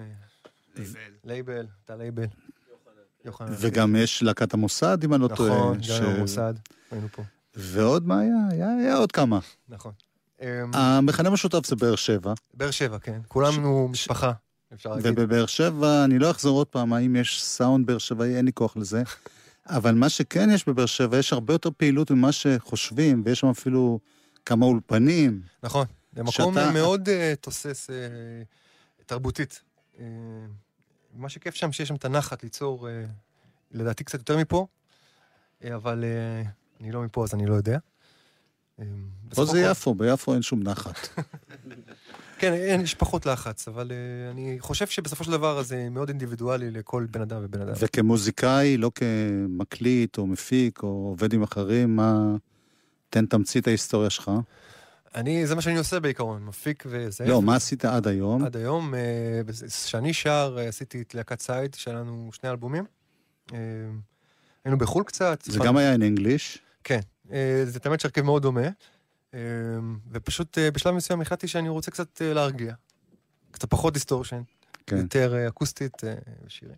אה, 0.77 0.83
לייבל, 1.23 1.65
אתה 1.85 1.95
לייבל. 1.95 2.25
וגם 3.49 3.95
יש 3.95 4.23
להקת 4.23 4.53
המוסד, 4.53 5.03
אם 5.03 5.13
אני 5.13 5.21
לא 5.21 5.27
טועה. 5.27 5.51
נכון, 5.57 5.77
גם 5.99 6.05
המוסד, 6.05 6.53
היו 6.91 7.07
פה. 7.11 7.23
ועוד 7.55 8.07
מה 8.07 8.19
היה? 8.19 8.67
היה? 8.81 8.95
עוד 8.95 9.11
כמה. 9.11 9.39
נכון. 9.69 9.91
אמ, 10.41 10.45
המכנה 10.73 11.29
המשותף 11.29 11.65
זה 11.65 11.75
באר 11.75 11.95
שבע, 11.95 12.33
באר 12.53 12.71
שבע, 12.71 12.99
כן. 12.99 13.19
כולנו 13.27 13.87
משפחה, 13.87 14.31
אפשר 14.73 14.89
להגיד. 14.95 15.05
ובבאר 15.19 15.45
שבע, 15.45 16.03
אני 16.03 16.19
לא 16.19 16.31
אחזור 16.31 16.57
עוד 16.57 16.67
פעם, 16.67 16.93
האם 16.93 17.15
יש 17.15 17.43
סאונד 17.43 17.85
באר 17.87 17.97
שבעי, 17.97 18.35
אין 18.37 18.45
לי 18.45 18.53
כוח 18.53 18.77
לזה. 18.77 19.03
אבל 19.67 19.95
מה 19.95 20.09
שכן 20.09 20.49
יש 20.51 20.67
בבאר 20.67 20.85
שבע, 20.85 21.17
יש 21.17 21.33
הרבה 21.33 21.53
יותר 21.53 21.69
פעילות 21.77 22.11
ממה 22.11 22.31
שחושבים, 22.31 23.21
ויש 23.25 23.39
שם 23.39 23.47
אפילו 23.47 23.99
כמה 24.45 24.65
אולפנים. 24.65 25.41
נכון. 25.63 25.85
זה 26.15 26.23
מקום 26.23 26.53
שאתה- 26.55 26.71
מאוד 26.71 27.09
אה, 27.09 27.33
תוסס 27.41 27.89
אה, 27.89 27.95
תרבותית. 29.05 29.61
אה, 29.99 30.05
מה 31.13 31.29
שכיף 31.29 31.55
שם, 31.55 31.71
שיש 31.71 31.87
שם 31.87 31.95
את 31.95 32.05
הנחת 32.05 32.43
ליצור, 32.43 32.89
אה, 32.89 33.05
לדעתי 33.71 34.03
קצת 34.03 34.19
יותר 34.19 34.37
מפה, 34.37 34.67
אה, 35.63 35.75
אבל 35.75 36.03
אה, 36.03 36.49
אני 36.81 36.91
לא 36.91 37.01
מפה 37.01 37.23
אז 37.23 37.33
אני 37.33 37.45
לא 37.45 37.55
יודע. 37.55 37.77
פה 39.35 39.45
זה 39.45 39.61
יפו, 39.61 39.93
ביפו 39.95 40.33
אין 40.33 40.41
שום 40.41 40.63
נחת. 40.63 41.07
כן, 42.39 42.53
אין, 42.53 42.81
יש 42.81 42.95
פחות 42.95 43.25
לחץ, 43.25 43.67
אבל 43.67 43.91
uh, 43.91 44.31
אני 44.31 44.57
חושב 44.59 44.87
שבסופו 44.87 45.23
של 45.23 45.31
דבר 45.31 45.63
זה 45.63 45.89
מאוד 45.91 46.09
אינדיבידואלי 46.09 46.71
לכל 46.71 47.07
בן 47.11 47.21
אדם 47.21 47.41
ובן 47.43 47.61
אדם. 47.61 47.73
וכמוזיקאי, 47.79 48.77
לא 48.77 48.91
כמקליט 48.95 50.17
או 50.17 50.27
מפיק 50.27 50.83
או 50.83 50.87
עובד 50.87 51.33
עם 51.33 51.43
אחרים, 51.43 51.95
מה... 51.95 52.35
תן 53.09 53.25
תמצית 53.25 53.67
ההיסטוריה 53.67 54.09
שלך. 54.09 54.31
אני, 55.15 55.47
זה 55.47 55.55
מה 55.55 55.61
שאני 55.61 55.77
עושה 55.77 55.99
בעיקרון, 55.99 56.45
מפיק 56.45 56.83
וזה. 56.87 57.25
לא, 57.25 57.41
מה 57.41 57.55
עשית 57.55 57.85
עד 57.85 58.07
היום? 58.07 58.43
עד 58.45 58.57
היום, 58.57 58.95
אה, 58.95 59.41
כשאני 59.67 60.13
שר, 60.13 60.55
אה, 60.59 60.67
עשיתי 60.67 61.01
את 61.01 61.15
להקת 61.15 61.41
סייד, 61.41 61.75
שהיה 61.75 61.97
לנו 61.97 62.29
שני 62.33 62.49
אלבומים. 62.49 62.85
אה, 63.53 63.57
היינו 64.65 64.77
בחו"ל 64.77 65.03
קצת. 65.03 65.41
זה 65.45 65.59
גם 65.59 65.77
היה 65.77 65.95
in 65.95 65.99
English. 65.99 66.57
כן, 66.83 66.99
זה 67.65 67.79
תמיד 67.79 67.99
הרכב 68.03 68.21
מאוד 68.21 68.41
דומה. 68.41 68.67
ופשוט 70.11 70.57
בשלב 70.73 70.95
מסוים 70.95 71.21
החלטתי 71.21 71.47
שאני 71.47 71.69
רוצה 71.69 71.91
קצת 71.91 72.21
להרגיע. 72.21 72.73
קצת 73.51 73.69
פחות 73.69 73.93
distortion. 73.93 74.41
כן. 74.87 74.97
יותר 74.97 75.47
אקוסטית 75.47 76.01
ושירים. 76.45 76.75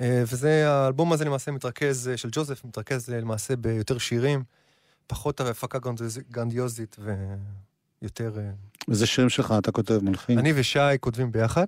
וזה, 0.00 0.70
האלבום 0.70 1.12
הזה 1.12 1.24
למעשה 1.24 1.50
מתרכז, 1.50 2.10
של 2.16 2.28
ג'וזף, 2.32 2.64
מתרכז 2.64 3.08
למעשה 3.10 3.56
ביותר 3.56 3.98
שירים, 3.98 4.44
פחות 5.08 5.40
הפקה 5.40 5.78
גרנדיוז- 5.78 6.30
גרנדיוזית 6.30 6.96
ויותר... 8.02 8.38
אה, 8.38 8.50
וזה 8.88 9.06
שירים 9.06 9.28
שלך, 9.30 9.54
אתה 9.58 9.72
כותב 9.72 9.98
מלחין. 10.02 10.38
אני 10.38 10.52
ושי 10.54 10.78
כותבים 11.00 11.32
ביחד, 11.32 11.66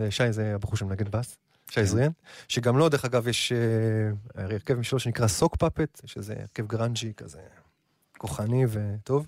אה, 0.00 0.10
שי 0.10 0.32
זה 0.32 0.54
הבחור 0.54 0.76
שמנגן 0.76 1.10
בס, 1.10 1.36
שי 1.70 1.74
כן. 1.74 1.84
זריאן, 1.84 2.10
שגם 2.48 2.76
לו, 2.78 2.88
דרך 2.88 3.04
אגב, 3.04 3.28
יש 3.28 3.52
אה, 3.52 4.42
הרכב 4.44 4.74
משלו 4.74 4.98
שנקרא 4.98 5.26
Sock 5.28 5.56
Puppet, 5.56 6.00
שזה 6.06 6.34
הרכב 6.40 6.66
גרנג'י 6.66 7.12
כזה 7.16 7.40
כוחני 8.18 8.64
וטוב. 8.68 9.26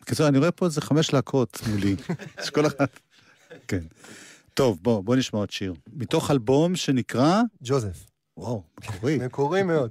בקיצור, 0.00 0.28
אני 0.28 0.38
רואה 0.38 0.52
פה 0.52 0.66
איזה 0.66 0.80
חמש 0.80 1.12
להקות 1.12 1.60
מולי. 1.70 1.96
יש 2.42 2.50
כל 2.50 2.66
אחת. 2.66 3.00
כן. 3.68 3.82
טוב, 4.54 4.78
בוא, 4.82 5.04
בוא 5.04 5.16
נשמע 5.16 5.38
עוד 5.40 5.50
שיר. 5.50 5.74
מתוך 5.92 6.30
אלבום 6.30 6.76
שנקרא... 6.76 7.42
ג'וזף, 7.62 8.06
וואו, 8.36 8.62
מקורי. 8.80 9.18
מקורי 9.18 9.62
מאוד. 9.62 9.90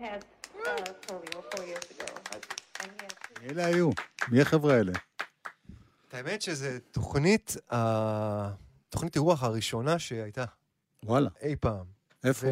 Had 0.00 0.24
uh, 0.56 0.66
polio 1.06 1.42
four 1.50 1.60
years 1.64 1.90
ago. 1.90 2.06
Has 2.30 2.40
אלה 3.50 3.66
היו. 3.66 3.90
מי 4.28 4.40
החבר'ה 4.40 4.74
האלה? 4.74 4.92
האמת 6.12 6.42
שזו 6.42 6.66
תוכנית, 6.90 7.56
ה- 7.72 8.50
תוכנית 8.88 9.14
אירוח 9.16 9.42
הראשונה 9.42 9.98
שהייתה 9.98 10.44
וואלה. 11.02 11.30
אי 11.42 11.56
פעם. 11.56 11.84
איפה? 12.24 12.46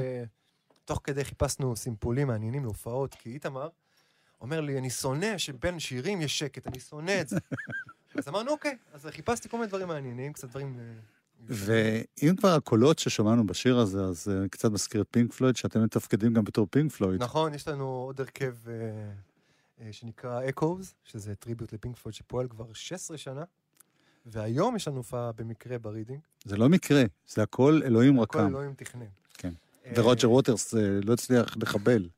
ותוך 0.84 1.00
כדי 1.04 1.24
חיפשנו 1.24 1.76
סימפולים 1.76 2.26
מעניינים 2.26 2.64
להופעות, 2.64 3.14
כי 3.14 3.30
איתמר 3.30 3.68
אומר 4.40 4.60
לי, 4.60 4.78
אני 4.78 4.90
שונא 4.90 5.38
שבין 5.38 5.78
שירים 5.80 6.20
יש 6.20 6.38
שקט, 6.38 6.66
אני 6.66 6.80
שונא 6.80 7.20
את 7.20 7.28
זה. 7.28 7.36
אז 8.18 8.28
אמרנו, 8.28 8.50
אוקיי, 8.50 8.76
אז 8.92 9.06
חיפשתי 9.06 9.48
כל 9.48 9.56
מיני 9.56 9.68
דברים 9.68 9.88
מעניינים, 9.88 10.32
קצת 10.32 10.48
דברים... 10.48 10.76
אה, 10.80 10.84
ואם 11.46 12.36
כבר 12.36 12.48
הקולות 12.48 12.98
ששמענו 12.98 13.46
בשיר 13.46 13.78
הזה, 13.78 14.04
אז 14.04 14.28
אה, 14.28 14.48
קצת 14.48 14.70
מזכיר 14.70 15.00
את 15.02 15.06
פינק 15.10 15.32
פלויד, 15.32 15.56
שאתם 15.56 15.84
מתפקדים 15.84 16.34
גם 16.34 16.44
בתור 16.44 16.66
פינק 16.70 16.92
פלויד. 16.92 17.22
נכון, 17.22 17.54
יש 17.54 17.68
לנו 17.68 17.84
עוד 17.84 18.20
הרכב 18.20 18.54
אה, 18.68 18.72
אה, 19.80 19.92
שנקרא 19.92 20.48
אקוז, 20.48 20.94
שזה 21.04 21.34
tribute 21.34 21.72
לפינק 21.72 21.96
פלויד 21.96 22.14
שפועל 22.14 22.48
כבר 22.48 22.72
16 22.72 23.18
שנה, 23.18 23.44
והיום 24.26 24.76
יש 24.76 24.88
לנו 24.88 24.96
הופעה 24.96 25.32
במקרה 25.32 25.78
ברידינג. 25.78 26.20
זה 26.44 26.56
לא 26.56 26.68
מקרה, 26.68 27.02
זה 27.28 27.42
הכל 27.42 27.80
אלוהים 27.84 28.20
הכל 28.20 28.38
רקם. 28.38 28.48
אלוהים 28.48 28.74
תכנן. 28.74 29.06
כן. 29.34 29.52
ורוג'ר 29.94 30.30
ווטרס 30.30 30.74
לא 31.04 31.12
הצליח 31.12 31.56
לחבל. 31.56 32.08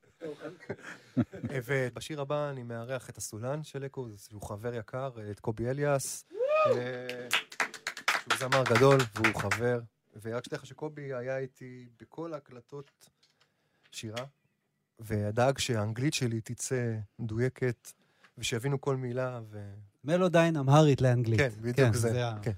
ובשיר 1.66 2.20
הבא 2.20 2.50
אני 2.50 2.62
מארח 2.62 3.10
את 3.10 3.18
הסולן 3.18 3.62
של 3.62 3.86
אקוז, 3.86 4.26
שהוא 4.30 4.42
חבר 4.42 4.74
יקר, 4.74 5.10
את 5.30 5.40
קובי 5.40 5.68
אליאס, 5.68 6.24
זמר 8.50 8.64
גדול 8.64 8.98
והוא 9.14 9.34
חבר. 9.40 9.80
ורק 10.22 10.44
שתדע 10.44 10.56
לך 10.56 10.66
שקובי 10.66 11.14
היה 11.14 11.38
איתי 11.38 11.88
בכל 12.00 12.34
ההקלטות 12.34 13.10
שירה, 13.90 14.24
ודאג 15.00 15.58
שהאנגלית 15.58 16.14
שלי 16.14 16.40
תצא 16.40 16.94
מדויקת, 17.18 17.92
ושיבינו 18.38 18.80
כל 18.80 18.96
מילה, 18.96 19.40
ו... 19.50 19.72
מלודיין 20.04 20.56
אמהרית 20.56 21.00
לאנגלית. 21.00 21.40
כן, 21.40 21.48
בדיוק 21.60 21.94
זה. 21.94 22.28
ה- 22.28 22.38
כן. 22.42 22.52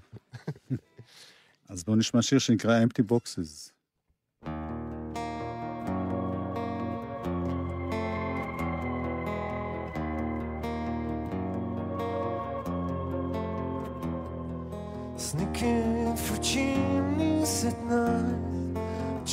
אז 1.69 1.83
בואו 1.83 1.97
נשמע 1.97 2.21
שיר 2.21 2.39
שנקרא 2.39 2.79
Empty 2.85 3.03
Boxes. 3.11 3.71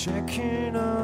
checking 0.05 0.77
up. 0.77 1.04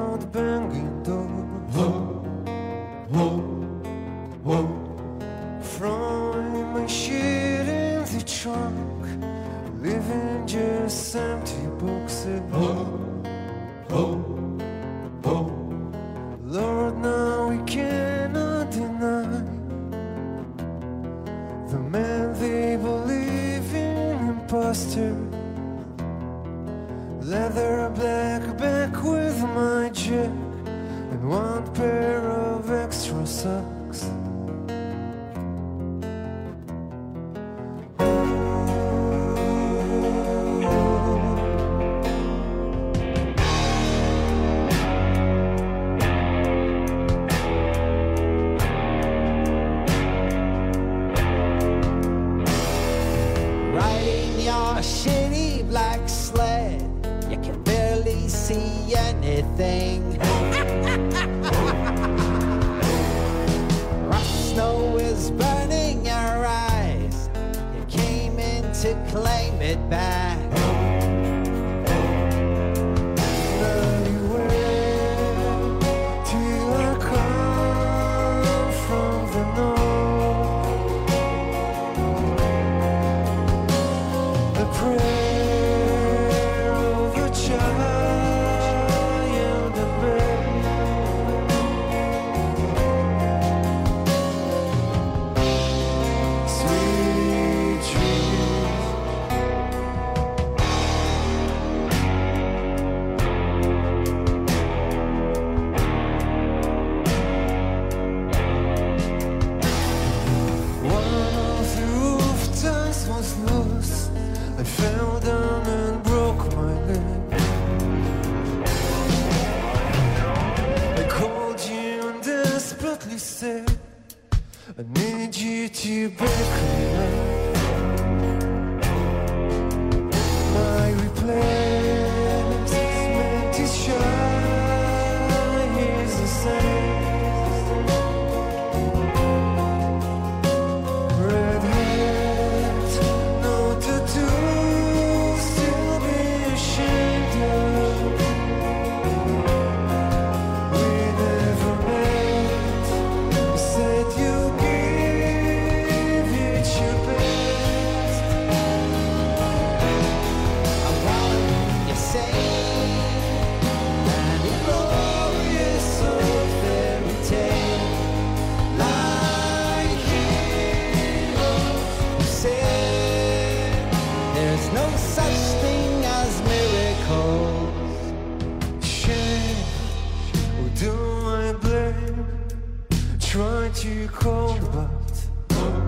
Try 183.71 183.83
to 183.83 184.09
call, 184.09 184.59
but 184.73 185.29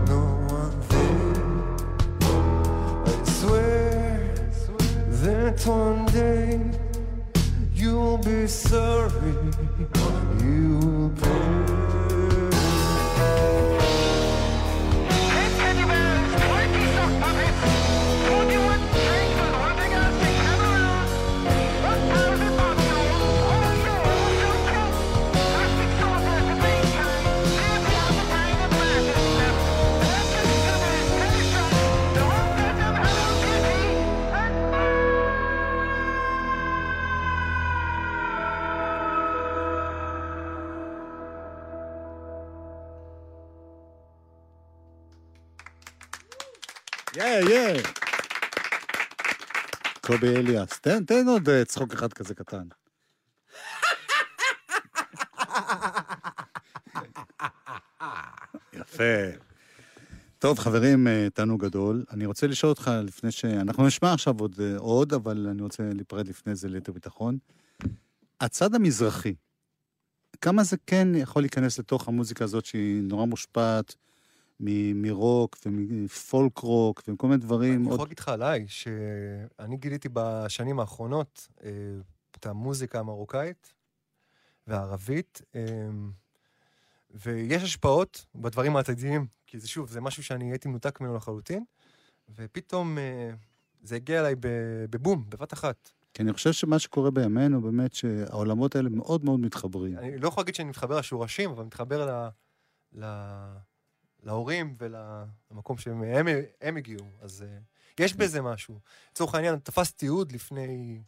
no 0.06 0.22
one 0.46 0.80
there. 0.88 1.42
I 3.06 3.24
swear 3.24 4.34
that 5.08 5.66
one 5.66 6.06
day 6.06 6.60
you'll 7.74 8.18
be 8.18 8.46
sorry. 8.46 9.41
קובי 50.12 50.36
אליאס, 50.36 50.80
תן, 50.80 51.04
תן 51.04 51.28
עוד 51.28 51.48
אה, 51.48 51.64
צחוק 51.64 51.92
אחד 51.92 52.12
כזה 52.12 52.34
קטן. 52.34 52.66
יפה. 58.72 59.04
טוב, 60.38 60.58
חברים, 60.58 61.06
אה, 61.06 61.28
תענוג 61.34 61.64
גדול. 61.64 62.04
אני 62.10 62.26
רוצה 62.26 62.46
לשאול 62.46 62.70
אותך 62.70 62.90
לפני 63.04 63.30
ש... 63.30 63.44
אנחנו 63.44 63.86
נשמע 63.86 64.12
עכשיו 64.12 64.34
עוד, 64.38 64.56
אה, 64.60 64.78
עוד, 64.78 65.12
אבל 65.12 65.46
אני 65.50 65.62
רוצה 65.62 65.82
להיפרד 65.94 66.28
לפני 66.28 66.54
זה 66.54 66.68
ליתר 66.68 66.92
ביטחון. 66.92 67.38
הצד 68.40 68.74
המזרחי, 68.74 69.34
כמה 70.40 70.64
זה 70.64 70.76
כן 70.86 71.08
יכול 71.14 71.42
להיכנס 71.42 71.78
לתוך 71.78 72.08
המוזיקה 72.08 72.44
הזאת 72.44 72.64
שהיא 72.64 73.02
נורא 73.02 73.24
מושפעת 73.24 73.94
מ- 74.62 75.02
מרוק 75.02 75.58
ומפולק 75.66 76.58
רוק 76.58 77.02
ומכל 77.08 77.26
מיני 77.26 77.40
דברים. 77.40 77.74
אני. 77.84 77.94
יכול 77.94 78.04
להגיד 78.04 78.18
לך 78.18 78.28
עליי, 78.28 78.64
שאני 78.68 79.76
גיליתי 79.76 80.08
בשנים 80.12 80.80
האחרונות 80.80 81.48
אה, 81.64 81.70
את 82.36 82.46
המוזיקה 82.46 82.98
המרוקאית 83.00 83.72
והערבית, 84.66 85.42
אה, 85.54 85.60
ויש 87.10 87.62
השפעות 87.62 88.24
בדברים 88.34 88.76
העתידיים, 88.76 89.26
כי 89.46 89.58
זה 89.58 89.68
שוב, 89.68 89.90
זה 89.90 90.00
משהו 90.00 90.22
שאני 90.22 90.50
הייתי 90.50 90.68
מנותק 90.68 91.00
ממנו 91.00 91.16
לחלוטין, 91.16 91.64
ופתאום 92.36 92.98
אה, 92.98 93.30
זה 93.82 93.96
הגיע 93.96 94.20
אליי 94.20 94.34
בבום, 94.90 95.24
בבת 95.28 95.52
אחת. 95.52 95.90
כי 96.14 96.22
אני 96.22 96.32
חושב 96.32 96.52
שמה 96.52 96.78
שקורה 96.78 97.10
בימינו, 97.10 97.60
באמת 97.60 97.94
שהעולמות 97.94 98.76
האלה 98.76 98.88
מאוד 98.88 99.24
מאוד 99.24 99.40
מתחברים. 99.40 99.98
אני 99.98 100.18
לא 100.18 100.28
יכול 100.28 100.40
להגיד 100.40 100.54
שאני 100.54 100.68
מתחבר 100.68 100.98
לשורשים, 100.98 101.50
אבל 101.50 101.64
מתחבר 101.64 102.06
ל... 102.06 102.28
ל... 102.92 103.04
להורים 104.22 104.76
ולמקום 104.78 105.78
שהם 105.78 106.02
הם, 106.02 106.26
הם 106.60 106.76
הגיעו. 106.76 107.04
אז 107.20 107.44
uh, 107.44 108.02
יש 108.02 108.14
בזה 108.14 108.42
משהו. 108.42 108.78
לצורך 109.12 109.34
העניין, 109.34 109.56
תפסתי 109.56 109.98
תיעוד 109.98 110.32
לפני 110.32 111.00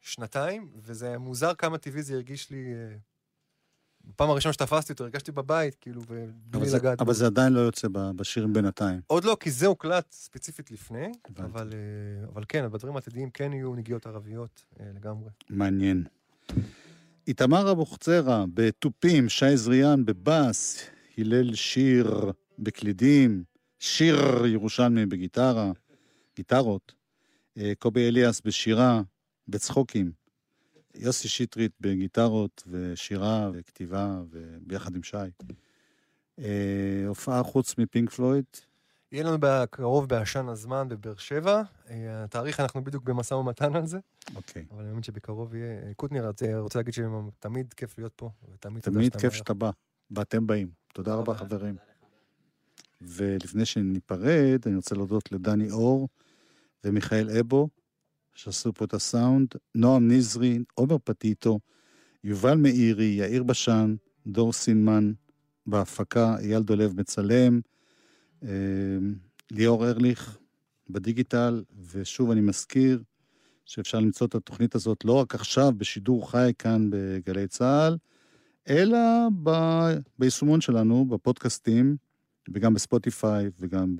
שנתיים, 0.00 0.70
וזה 0.82 1.18
מוזר 1.18 1.54
כמה 1.54 1.78
טבעי 1.78 2.02
זה 2.02 2.14
הרגיש 2.14 2.50
לי... 2.50 2.64
Uh, 2.72 2.98
בפעם 4.04 4.30
הראשונה 4.30 4.52
שתפסתי 4.52 4.92
אותו, 4.92 5.04
הרגשתי 5.04 5.32
בבית, 5.32 5.74
כאילו, 5.74 6.02
ובלי 6.08 6.70
לגעת. 6.74 7.00
אבל. 7.00 7.12
זה 7.14 7.26
עדיין 7.26 7.52
לא 7.52 7.60
יוצא 7.60 7.88
בשירים 8.16 8.52
בינתיים. 8.52 9.00
עוד 9.06 9.24
לא, 9.24 9.36
כי 9.40 9.50
זה 9.50 9.66
הוקלט 9.66 10.12
ספציפית 10.12 10.70
לפני. 10.70 11.12
אבל, 11.38 11.70
uh, 11.70 12.28
אבל 12.28 12.44
כן, 12.48 12.70
בדברים 12.70 12.96
העתידיים 12.96 13.30
כן 13.30 13.52
יהיו 13.52 13.74
נגיעות 13.74 14.06
ערביות 14.06 14.64
לגמרי. 14.94 15.30
מעניין. 15.50 16.04
איתמר 17.26 17.72
אבוחצירא 17.72 18.44
בתופים, 18.54 19.28
שי 19.28 19.56
זריאן 19.56 20.04
בבאס, 20.04 20.84
הלל 21.18 21.54
שיר 21.54 22.32
בקלידים, 22.58 23.44
שיר 23.78 24.46
ירושלמי 24.46 25.06
בגיטרה, 25.06 25.72
גיטרות, 26.36 26.94
אה, 27.58 27.72
קובי 27.78 28.08
אליאס 28.08 28.40
בשירה, 28.44 29.02
בצחוקים, 29.48 30.12
יוסי 30.94 31.28
שטרית 31.28 31.72
בגיטרות 31.80 32.62
ושירה 32.66 33.50
וכתיבה 33.54 34.20
וביחד 34.30 34.96
עם 34.96 35.02
שי. 35.02 35.16
אה, 36.38 37.04
הופעה 37.06 37.42
חוץ 37.42 37.78
מפינק 37.78 38.10
פלויד, 38.10 38.44
יהיה 39.12 39.24
לנו 39.24 39.36
בקרוב 39.40 40.08
בעשן 40.08 40.48
הזמן 40.48 40.88
בבאר 40.88 41.16
שבע. 41.16 41.62
אה, 41.90 42.24
התאריך, 42.24 42.60
אנחנו 42.60 42.84
בדיוק 42.84 43.04
במשא 43.04 43.34
ומתן 43.34 43.76
על 43.76 43.86
זה, 43.86 43.98
אוקיי. 44.34 44.64
אבל 44.70 44.78
אני 44.78 44.88
מאמין 44.88 45.02
שבקרוב 45.02 45.54
יהיה... 45.54 45.94
קוטנר, 45.94 46.30
רוצה- 46.58 46.78
להגיד 46.78 46.94
שתמיד 46.94 47.74
כיף 47.74 47.98
להיות 47.98 48.12
פה, 48.16 48.30
ותמיד 48.54 48.82
תמיד 48.82 49.16
כיף. 49.16 49.32
שאתה 49.32 49.54
בא, 49.54 49.70
ואתם 50.10 50.46
באים. 50.46 50.70
תודה 50.94 51.14
רבה, 51.14 51.34
חברים. 51.34 51.76
ולפני 53.02 53.64
שניפרד, 53.64 54.60
אני 54.66 54.76
רוצה 54.76 54.94
להודות 54.94 55.32
לדני 55.32 55.70
אור 55.70 56.08
ומיכאל 56.84 57.30
אבו, 57.40 57.68
שעשו 58.34 58.72
פה 58.72 58.84
את 58.84 58.94
הסאונד, 58.94 59.48
נועם 59.74 60.10
נזרי, 60.10 60.58
עומר 60.74 60.96
פטיטו, 61.04 61.60
יובל 62.24 62.56
מאירי, 62.56 63.04
יאיר 63.04 63.42
בשן, 63.42 63.94
דור 64.26 64.52
סינמן, 64.52 65.12
בהפקה, 65.66 66.36
אייל 66.38 66.62
דולב 66.62 67.00
מצלם, 67.00 67.60
אה, 68.42 68.48
ליאור 69.50 69.88
ארליך 69.88 70.38
בדיגיטל, 70.90 71.64
ושוב 71.92 72.30
אני 72.30 72.40
מזכיר 72.40 73.02
שאפשר 73.66 74.00
למצוא 74.00 74.26
את 74.26 74.34
התוכנית 74.34 74.74
הזאת 74.74 75.04
לא 75.04 75.12
רק 75.12 75.34
עכשיו 75.34 75.72
בשידור 75.76 76.30
חי 76.30 76.52
כאן 76.58 76.90
בגלי 76.90 77.48
צה"ל, 77.48 77.96
אלא 78.68 78.98
ב- 79.42 79.96
ביישומון 80.18 80.60
שלנו, 80.60 81.04
בפודקאסטים, 81.04 81.96
וגם 82.48 82.74
בספוטיפיי 82.74 83.50
וגם 83.58 83.96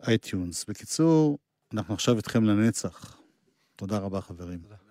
באייטיונס. 0.00 0.64
בקיצור, 0.68 1.38
אנחנו 1.74 1.94
עכשיו 1.94 2.16
איתכם 2.16 2.44
לנצח. 2.44 3.20
תודה 3.76 3.98
רבה, 3.98 4.20
חברים. 4.20 4.60
And 4.64 4.87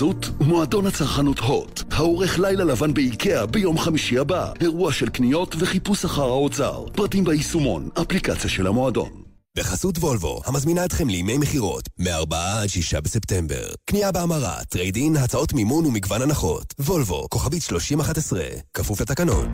בחסות 0.00 0.30
מועדון 0.40 0.86
הצרכנות 0.86 1.38
הוט, 1.38 1.82
העורך 1.90 2.38
לילה 2.38 2.64
לבן 2.64 2.94
באיקאה 2.94 3.46
ביום 3.46 3.78
חמישי 3.78 4.18
הבא, 4.18 4.52
אירוע 4.60 4.92
של 4.92 5.08
קניות 5.08 5.56
וחיפוש 5.58 6.04
אחר 6.04 6.22
האוצר. 6.22 6.84
פרטים 6.92 7.24
ביישומון, 7.24 7.88
אפליקציה 8.02 8.50
של 8.50 8.66
המועדון. 8.66 9.10
בחסות 9.56 9.98
וולבו, 9.98 10.40
המזמינה 10.44 10.84
אתכם 10.84 11.08
לימי 11.08 11.38
מכירות, 11.38 11.82
מ-4 11.98 12.36
עד 12.36 12.68
6 12.68 12.94
בספטמבר. 12.94 13.68
קנייה 13.84 14.12
בהמרה, 14.12 14.64
trade-in, 14.68 15.16
הצעות 15.16 15.52
מימון 15.52 15.86
ומגוון 15.86 16.22
הנחות. 16.22 16.74
וולבו, 16.78 17.26
כוכבית 17.30 17.62
3011, 17.62 18.42
כפוף 18.74 19.00
לתקנון. 19.00 19.52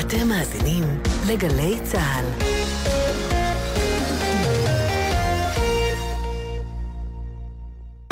אתם 0.00 0.28
מאזינים 0.28 0.84
לגלי 1.26 1.78
צה"ל. 1.84 2.57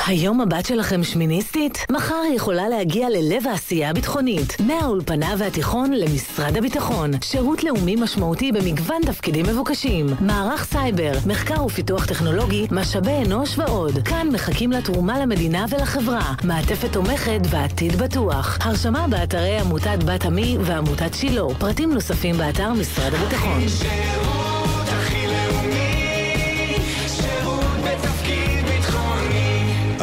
היום 0.06 0.40
הבת 0.40 0.66
שלכם 0.66 1.04
שמיניסטית? 1.04 1.78
מחר 1.90 2.20
היא 2.28 2.36
יכולה 2.36 2.68
להגיע 2.68 3.08
ללב 3.10 3.46
העשייה 3.46 3.90
הביטחונית. 3.90 4.60
מהאולפנה 4.60 5.34
והתיכון 5.38 5.92
למשרד 5.92 6.56
הביטחון. 6.56 7.10
שירות 7.22 7.64
לאומי 7.64 7.96
משמעותי 7.96 8.52
במגוון 8.52 9.02
תפקידים 9.06 9.46
מבוקשים. 9.46 10.06
מערך 10.20 10.64
סייבר, 10.64 11.12
מחקר 11.26 11.64
ופיתוח 11.64 12.06
טכנולוגי, 12.06 12.66
משאבי 12.70 13.22
אנוש 13.26 13.58
ועוד. 13.58 13.98
כאן 14.08 14.28
מחכים 14.32 14.72
לתרומה 14.72 15.18
למדינה 15.18 15.64
ולחברה. 15.70 16.34
מעטפת 16.44 16.92
תומכת 16.92 17.40
ועתיד 17.50 17.96
בטוח. 17.96 18.58
הרשמה 18.60 19.08
באתרי 19.08 19.58
עמותת 19.58 19.98
בת 20.04 20.24
עמי 20.24 20.56
ועמותת 20.60 21.14
שילה. 21.14 21.54
פרטים 21.58 21.94
נוספים 21.94 22.36
באתר 22.36 22.72
משרד 22.72 23.14
הביטחון. 23.14 23.60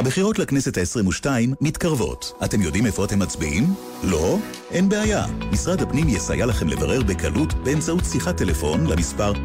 הבחירות 0.03 0.39
לכנסת 0.39 0.77
ה-22 0.77 1.25
מתקרבות. 1.61 2.33
אתם 2.45 2.61
יודעים 2.61 2.85
איפה 2.85 3.05
אתם 3.05 3.19
מצביעים? 3.19 3.73
לא? 4.03 4.37
אין 4.71 4.89
בעיה. 4.89 5.25
משרד 5.51 5.81
הפנים 5.81 6.09
יסייע 6.09 6.45
לכם 6.45 6.67
לברר 6.67 7.03
בקלות 7.03 7.53
באמצעות 7.53 8.03
שיחת 8.11 8.37
טלפון 8.37 8.87
למספר 8.87 9.33
1-800-222-290 9.33 9.39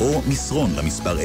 או 0.00 0.22
מסרון 0.28 0.70
למספר 0.76 1.18
050-808-5500 1.18 1.22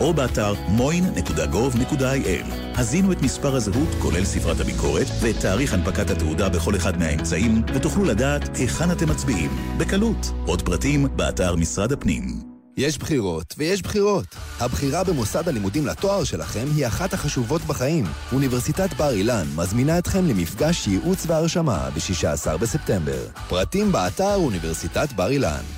או 0.00 0.14
באתר 0.14 0.54
moin.gov.il. 0.78 2.52
הזינו 2.74 3.12
את 3.12 3.22
מספר 3.22 3.56
הזהות, 3.56 3.88
כולל 3.98 4.24
ספרת 4.24 4.60
הביקורת, 4.60 5.06
ואת 5.20 5.40
תאריך 5.40 5.74
הנפקת 5.74 6.10
התעודה 6.10 6.48
בכל 6.48 6.76
אחד 6.76 6.98
מהאמצעים, 6.98 7.62
ותוכלו 7.74 8.04
לדעת 8.04 8.56
היכן 8.56 8.90
אתם 8.90 9.08
מצביעים. 9.08 9.50
בקלות. 9.78 10.32
עוד 10.46 10.62
פרטים, 10.62 11.06
באתר 11.16 11.56
משרד 11.56 11.92
הפנים. 11.92 12.47
יש 12.78 12.98
בחירות 12.98 13.54
ויש 13.58 13.82
בחירות. 13.82 14.24
הבחירה 14.60 15.04
במוסד 15.04 15.48
הלימודים 15.48 15.86
לתואר 15.86 16.24
שלכם 16.24 16.66
היא 16.76 16.86
אחת 16.86 17.12
החשובות 17.12 17.62
בחיים. 17.62 18.04
אוניברסיטת 18.32 18.94
בר 18.94 19.10
אילן 19.10 19.46
מזמינה 19.56 19.98
אתכם 19.98 20.26
למפגש 20.26 20.86
ייעוץ 20.86 21.24
והרשמה 21.26 21.88
ב-16 21.94 22.56
בספטמבר. 22.56 23.26
פרטים 23.48 23.92
באתר 23.92 24.34
אוניברסיטת 24.34 25.12
בר 25.12 25.28
אילן. 25.28 25.77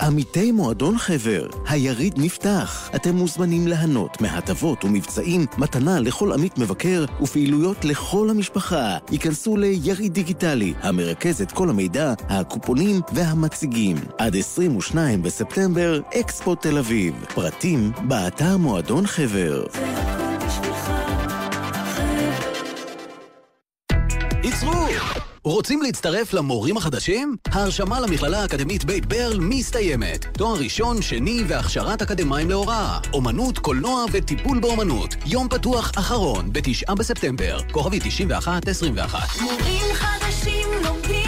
עמיתי 0.00 0.52
מועדון 0.52 0.98
חבר, 0.98 1.46
היריד 1.68 2.14
נפתח. 2.16 2.90
אתם 2.94 3.16
מוזמנים 3.16 3.66
ליהנות 3.66 4.20
מהטבות 4.20 4.84
ומבצעים, 4.84 5.46
מתנה 5.58 6.00
לכל 6.00 6.32
עמית 6.32 6.58
מבקר 6.58 7.04
ופעילויות 7.20 7.84
לכל 7.84 8.30
המשפחה. 8.30 8.98
היכנסו 9.10 9.56
ליריד 9.56 10.14
דיגיטלי, 10.14 10.74
המרכז 10.82 11.42
את 11.42 11.52
כל 11.52 11.70
המידע, 11.70 12.14
הקופונים 12.28 13.00
והמציגים. 13.12 13.96
עד 14.18 14.36
22 14.36 15.22
בספטמבר, 15.22 16.00
אקספו 16.20 16.54
תל 16.54 16.78
אביב. 16.78 17.14
פרטים 17.34 17.92
באתר 18.08 18.56
מועדון 18.56 19.06
חבר. 19.06 19.64
עצרו! 19.66 20.37
רוצים 25.52 25.82
להצטרף 25.82 26.34
למורים 26.34 26.76
החדשים? 26.76 27.36
ההרשמה 27.52 28.00
למכללה 28.00 28.42
האקדמית 28.42 28.84
בית 28.84 29.06
ברל 29.06 29.38
מסתיימת. 29.40 30.24
תואר 30.38 30.56
ראשון, 30.58 31.02
שני 31.02 31.42
והכשרת 31.48 32.02
אקדמאים 32.02 32.50
להוראה. 32.50 32.98
אומנות, 33.12 33.58
קולנוע 33.58 34.04
וטיפול 34.12 34.58
באומנות. 34.58 35.14
יום 35.26 35.48
פתוח 35.48 35.90
אחרון, 35.98 36.52
בתשעה 36.52 36.94
בספטמבר. 36.94 37.58
כוכבי 37.72 37.98
91-21. 37.98 38.02
מורים 39.40 39.94
חדשים 39.94 40.68
לומדים 40.84 41.27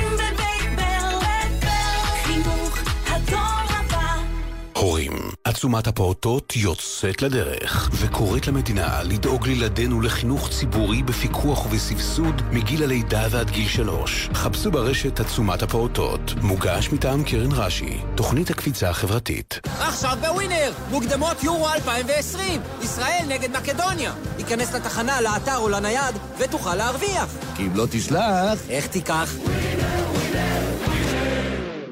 עצומת 5.51 5.87
הפעוטות 5.87 6.57
יוצאת 6.57 7.23
לדרך, 7.23 7.91
וקוראת 7.93 8.47
למדינה 8.47 9.03
לדאוג 9.03 9.47
לילדינו 9.47 10.01
לחינוך 10.01 10.51
ציבורי 10.51 11.03
בפיקוח 11.03 11.67
ובסבסוד 11.67 12.43
מגיל 12.51 12.83
הלידה 12.83 13.27
ועד 13.31 13.51
גיל 13.51 13.69
שלוש. 13.69 14.29
חפשו 14.35 14.71
ברשת 14.71 15.21
עצומת 15.21 15.63
הפעוטות. 15.63 16.35
מוגש 16.43 16.93
מטעם 16.93 17.25
קרן 17.25 17.53
רש"י, 17.53 17.99
תוכנית 18.15 18.51
הקפיצה 18.51 18.91
החברתית. 18.91 19.61
עכשיו 19.65 20.19
בווינר! 20.21 20.73
מוקדמות 20.91 21.45
יורו 21.45 21.69
2020! 21.69 22.61
ישראל 22.83 23.25
נגד 23.29 23.57
מקדוניה! 23.57 24.13
היכנס 24.39 24.75
לתחנה, 24.75 25.21
לאתר 25.21 25.57
או 25.57 25.69
לנייד, 25.69 26.15
ותוכל 26.39 26.75
להרוויח! 26.75 27.35
כי 27.57 27.63
אם 27.63 27.77
לא 27.77 27.87
תשלח... 27.91 28.59
איך 28.69 28.87
תיקח? 28.87 29.35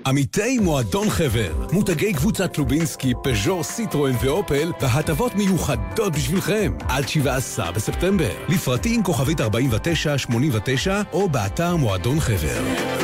עמיתי 0.08 0.58
מועדון 0.58 1.10
חבר, 1.10 1.66
מותגי 1.72 2.12
קבוצת 2.12 2.58
לובינסקי, 2.58 3.12
פז'ו, 3.22 3.64
סיטרואן 3.64 4.12
ואופל, 4.22 4.72
והטבות 4.80 5.34
מיוחדות 5.34 6.12
בשבילכם, 6.12 6.72
עד 6.88 7.08
17 7.08 7.72
בספטמבר. 7.72 8.32
לפרטים 8.48 9.02
כוכבית 9.02 9.40
4989 9.40 11.00
או 11.12 11.28
באתר 11.28 11.76
מועדון 11.76 12.20
חבר. 12.20 12.97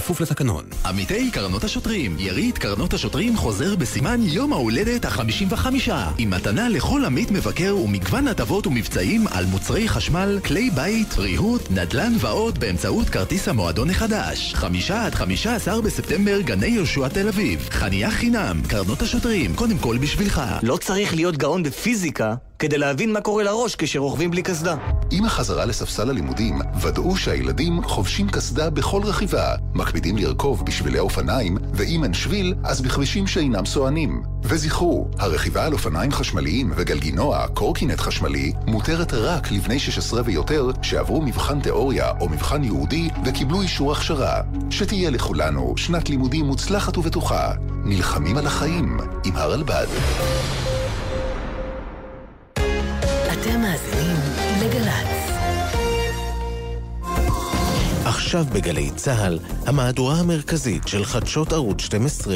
כפוף 0.00 0.20
לתקנון. 0.20 0.64
עמיתי 0.86 1.30
קרנות 1.30 1.64
השוטרים, 1.64 2.16
יריד 2.18 2.58
קרנות 2.58 2.94
השוטרים 2.94 3.36
חוזר 3.36 3.76
בסימן 3.76 4.20
יום 4.22 4.52
ההולדת 4.52 5.04
ה-55 5.04 5.92
עם 6.18 6.30
מתנה 6.30 6.68
לכל 6.68 7.04
עמית 7.04 7.30
מבקר 7.30 7.76
ומגוון 7.76 8.28
הטבות 8.28 8.66
ומבצעים 8.66 9.26
על 9.26 9.44
מוצרי 9.46 9.88
חשמל, 9.88 10.38
כלי 10.44 10.70
בית, 10.70 11.14
ריהוט, 11.18 11.70
נדל"ן 11.70 12.12
ועוד 12.18 12.58
באמצעות 12.58 13.08
כרטיס 13.08 13.48
המועדון 13.48 13.90
החדש. 13.90 14.54
חמישה 14.54 15.06
עד 15.06 15.14
חמישה 15.14 15.54
עשר 15.54 15.80
בספטמבר 15.80 16.40
גני 16.40 16.66
יהושע 16.66 17.08
תל 17.08 17.28
אביב. 17.28 17.68
חניה 17.70 18.10
חינם, 18.10 18.60
קרנות 18.68 19.02
השוטרים, 19.02 19.54
קודם 19.54 19.78
כל 19.78 19.98
בשבילך. 19.98 20.42
לא 20.62 20.76
צריך 20.76 21.14
להיות 21.14 21.36
גאון 21.36 21.62
בפיזיקה 21.62 22.34
כדי 22.60 22.78
להבין 22.78 23.12
מה 23.12 23.20
קורה 23.20 23.42
לראש 23.44 23.76
כשרוכבים 23.76 24.30
בלי 24.30 24.42
קסדה. 24.42 24.76
עם 25.10 25.24
החזרה 25.24 25.64
לספסל 25.64 26.10
הלימודים, 26.10 26.58
ודאו 26.82 27.16
שהילדים 27.16 27.82
חובשים 27.84 28.28
קסדה 28.28 28.70
בכל 28.70 29.02
רכיבה, 29.04 29.54
מקפידים 29.74 30.16
לרכוב 30.16 30.66
בשבילי 30.66 30.98
אופניים, 30.98 31.56
ואם 31.74 32.04
אין 32.04 32.14
שביל, 32.14 32.54
אז 32.64 32.80
בכבישים 32.80 33.26
שאינם 33.26 33.66
סוענים. 33.66 34.22
וזכרו, 34.42 35.08
הרכיבה 35.18 35.64
על 35.66 35.72
אופניים 35.72 36.12
חשמליים 36.12 36.72
וגלגינוע, 36.76 37.46
קורקינט 37.54 38.00
חשמלי, 38.00 38.52
מותרת 38.66 39.14
רק 39.14 39.52
לבני 39.52 39.78
16 39.78 40.22
ויותר 40.24 40.70
שעברו 40.82 41.22
מבחן 41.22 41.60
תיאוריה 41.60 42.10
או 42.20 42.28
מבחן 42.28 42.64
ייעודי 42.64 43.08
וקיבלו 43.24 43.62
אישור 43.62 43.92
הכשרה. 43.92 44.40
שתהיה 44.70 45.10
לכולנו 45.10 45.74
שנת 45.76 46.10
לימודים 46.10 46.44
מוצלחת 46.44 46.98
ובטוחה. 46.98 47.52
נלחמים 47.84 48.36
על 48.36 48.46
החיים 48.46 48.98
עם 49.24 49.36
הרלב"ד. 49.36 49.86
עכשיו 58.30 58.44
בגלי 58.54 58.90
צה"ל, 58.96 59.38
המהדורה 59.66 60.14
המרכזית 60.14 60.88
של 60.88 61.04
חדשות 61.04 61.52
ערוץ 61.52 61.80
12. 61.80 62.34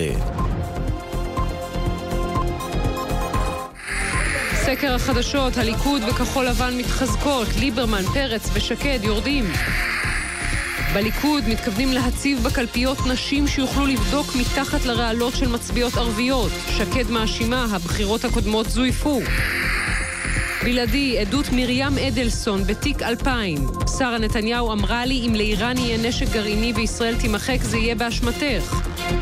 סקר 4.55 4.95
החדשות, 4.95 5.57
הליכוד 5.57 6.03
וכחול 6.03 6.47
לבן 6.47 6.79
מתחזקות, 6.79 7.49
ליברמן, 7.61 8.03
פרץ 8.03 8.51
ושקד 8.53 8.99
יורדים. 9.03 9.45
בליכוד 10.95 11.45
מתכוונים 11.49 11.93
להציב 11.93 12.43
בקלפיות 12.43 12.99
נשים 13.07 13.47
שיוכלו 13.47 13.87
לבדוק 13.87 14.27
מתחת 14.37 14.85
לרעלות 14.85 15.35
של 15.37 15.49
מצביעות 15.49 15.97
ערביות. 15.97 16.53
שקד 16.77 17.11
מאשימה, 17.11 17.67
הבחירות 17.73 18.25
הקודמות 18.25 18.71
זויפו. 18.71 19.21
בלעדי, 20.65 21.19
עדות 21.19 21.47
מרים 21.53 21.99
אדלסון 21.99 22.65
בתיק 22.65 23.03
2000. 23.03 23.67
שרה 23.99 24.19
נתניהו 24.19 24.73
אמרה 24.73 25.07
לי, 25.07 25.27
אם 25.27 25.35
לאיראן 25.35 25.79
יהיה 25.79 26.09
נשק 26.09 26.27
גרעיני 26.33 26.73
וישראל 26.77 27.15
תימחק, 27.21 27.59
זה 27.63 27.77
יהיה 27.77 27.95
באשמתך. 27.95 28.75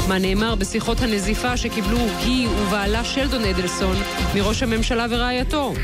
מה 0.09 0.19
נאמר 0.19 0.55
בשיחות 0.55 1.01
הנזיפה 1.01 1.57
שקיבלו 1.57 1.99
היא 1.99 2.49
ובעלה 2.49 3.05
שלדון 3.05 3.45
אדלסון 3.45 3.97
מראש 4.35 4.63
הממשלה 4.63 5.07
ורעייתו? 5.11 5.75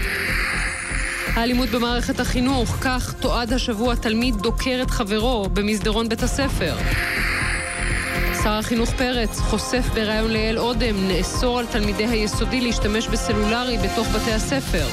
האלימות 1.35 1.69
במערכת 1.69 2.21
החינוך, 2.21 2.77
כך 2.81 3.15
תועד 3.21 3.53
השבוע 3.53 3.95
תלמיד 3.95 4.35
דוקר 4.35 4.79
את 4.83 4.91
חברו 4.91 5.49
במסדרון 5.53 6.09
בית 6.09 6.23
הספר. 6.23 6.77
שר 8.43 8.53
החינוך 8.53 8.91
פרץ 8.91 9.39
חושף 9.39 9.85
בריאיון 9.95 10.31
ליאל 10.31 10.59
אודם, 10.59 11.09
נאסור 11.09 11.59
על 11.59 11.67
תלמידי 11.67 12.07
היסודי 12.07 12.61
להשתמש 12.61 13.09
בסלולרי 13.09 13.79
בתוך 13.79 14.09
בתי 14.09 14.33
הספר. 14.33 14.87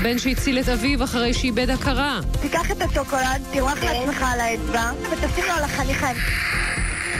הבן 0.00 0.18
שהציל 0.18 0.58
את 0.58 0.68
אביו 0.68 1.04
אחרי 1.04 1.34
שאיבד 1.34 1.70
הכרה. 1.70 2.20
תיקח 2.40 2.70
את 2.70 2.82
השוקולד, 2.82 3.42
תירח 3.52 3.84
לעצמך 3.84 4.24
על 4.32 4.40
האצבע, 4.40 4.90
ותשים 5.10 5.44
לו 5.44 5.52
על 5.52 5.64
החניכה. 5.64 6.08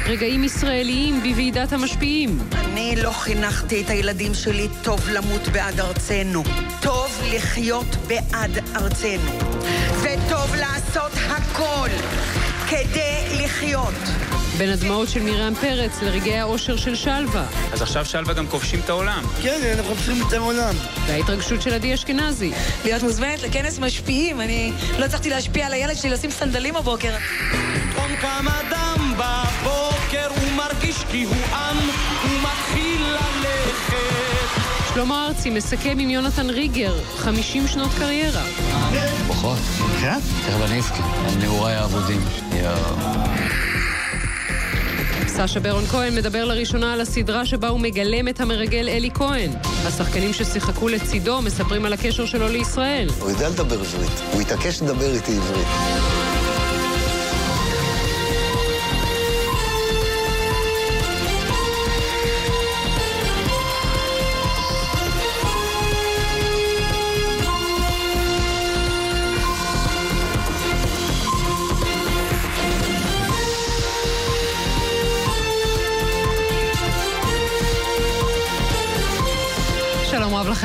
רגעים 0.06 0.44
ישראליים 0.44 1.22
בוועידת 1.22 1.72
המשפיעים. 1.72 2.38
אני 2.52 2.94
לא 3.02 3.10
חינכתי 3.10 3.82
את 3.82 3.90
הילדים 3.90 4.34
שלי 4.34 4.68
טוב 4.82 5.08
למות 5.08 5.48
בעד 5.48 5.80
ארצנו. 5.80 6.42
טוב 6.82 7.22
לחיות 7.34 7.96
בעד 8.06 8.58
ארצנו. 8.76 9.30
וטוב 10.02 10.54
לעשות 10.54 11.12
הכל 11.28 11.88
כדי 12.68 13.44
לחיות. 13.44 14.39
בין 14.60 14.70
הדמעות 14.70 15.08
של 15.08 15.22
מרים 15.22 15.54
פרץ 15.54 16.02
לרגעי 16.02 16.38
האושר 16.38 16.76
של 16.76 16.94
שלווה. 16.94 17.46
אז 17.72 17.82
עכשיו 17.82 18.04
שלווה 18.04 18.34
גם 18.34 18.46
כובשים 18.46 18.80
את 18.84 18.88
העולם. 18.88 19.22
כן, 19.42 19.60
אנחנו 19.74 19.94
כובשים 19.94 20.26
את 20.28 20.32
העולם. 20.32 20.74
וההתרגשות 21.06 21.62
של 21.62 21.74
עדי 21.74 21.94
אשכנזי. 21.94 22.52
להיות 22.84 23.02
מוזמנת 23.02 23.42
לכנס 23.42 23.78
משפיעים, 23.78 24.40
אני 24.40 24.72
לא 24.98 25.04
הצלחתי 25.04 25.30
להשפיע 25.30 25.66
על 25.66 25.72
הילד 25.72 25.96
שלי 25.96 26.10
לשים 26.10 26.30
סנדלים 26.30 26.74
בבוקר. 26.74 27.16
פתאום 27.90 28.16
קם 28.20 28.44
אדם 28.48 29.14
בבוקר, 29.16 30.28
הוא 30.28 30.52
מרגיש 30.56 30.96
כי 31.10 31.22
הוא 31.24 31.34
עם, 31.52 31.76
הוא 32.22 32.40
מתחיל 32.42 33.02
ללכת. 33.02 34.94
שלמה 34.94 35.26
ארצי 35.26 35.50
מסכם 35.50 35.98
עם 35.98 36.10
יונתן 36.10 36.50
ריגר, 36.50 36.94
50 37.16 37.68
שנות 37.68 37.90
קריירה. 37.98 38.42
ברכות. 39.26 39.58
כן? 40.00 40.18
תכף 40.46 40.60
אני 40.70 40.78
אבכה, 40.78 41.04
על 41.28 41.34
נעוריי 41.34 41.74
האבודים. 41.74 42.20
יואו. 42.52 43.79
סשה 45.46 45.60
ברון 45.60 45.86
כהן 45.86 46.14
מדבר 46.14 46.44
לראשונה 46.44 46.92
על 46.92 47.00
הסדרה 47.00 47.46
שבה 47.46 47.68
הוא 47.68 47.80
מגלם 47.80 48.28
את 48.28 48.40
המרגל 48.40 48.88
אלי 48.88 49.10
כהן. 49.14 49.50
השחקנים 49.86 50.32
ששיחקו 50.32 50.88
לצידו 50.88 51.42
מספרים 51.42 51.84
על 51.84 51.92
הקשר 51.92 52.26
שלו 52.26 52.48
לישראל. 52.48 53.08
הוא 53.20 53.30
יודע 53.30 53.48
לדבר 53.48 53.80
עברית, 53.80 54.22
הוא 54.32 54.40
התעקש 54.40 54.82
לדבר 54.82 55.14
איתי 55.14 55.36
עברית. 55.36 56.29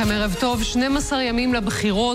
לכם, 0.06 0.14
ערב 0.14 0.34
טוב. 0.40 0.62
12 0.62 1.22
ימים 1.22 1.54
לבחירות. 1.54 2.14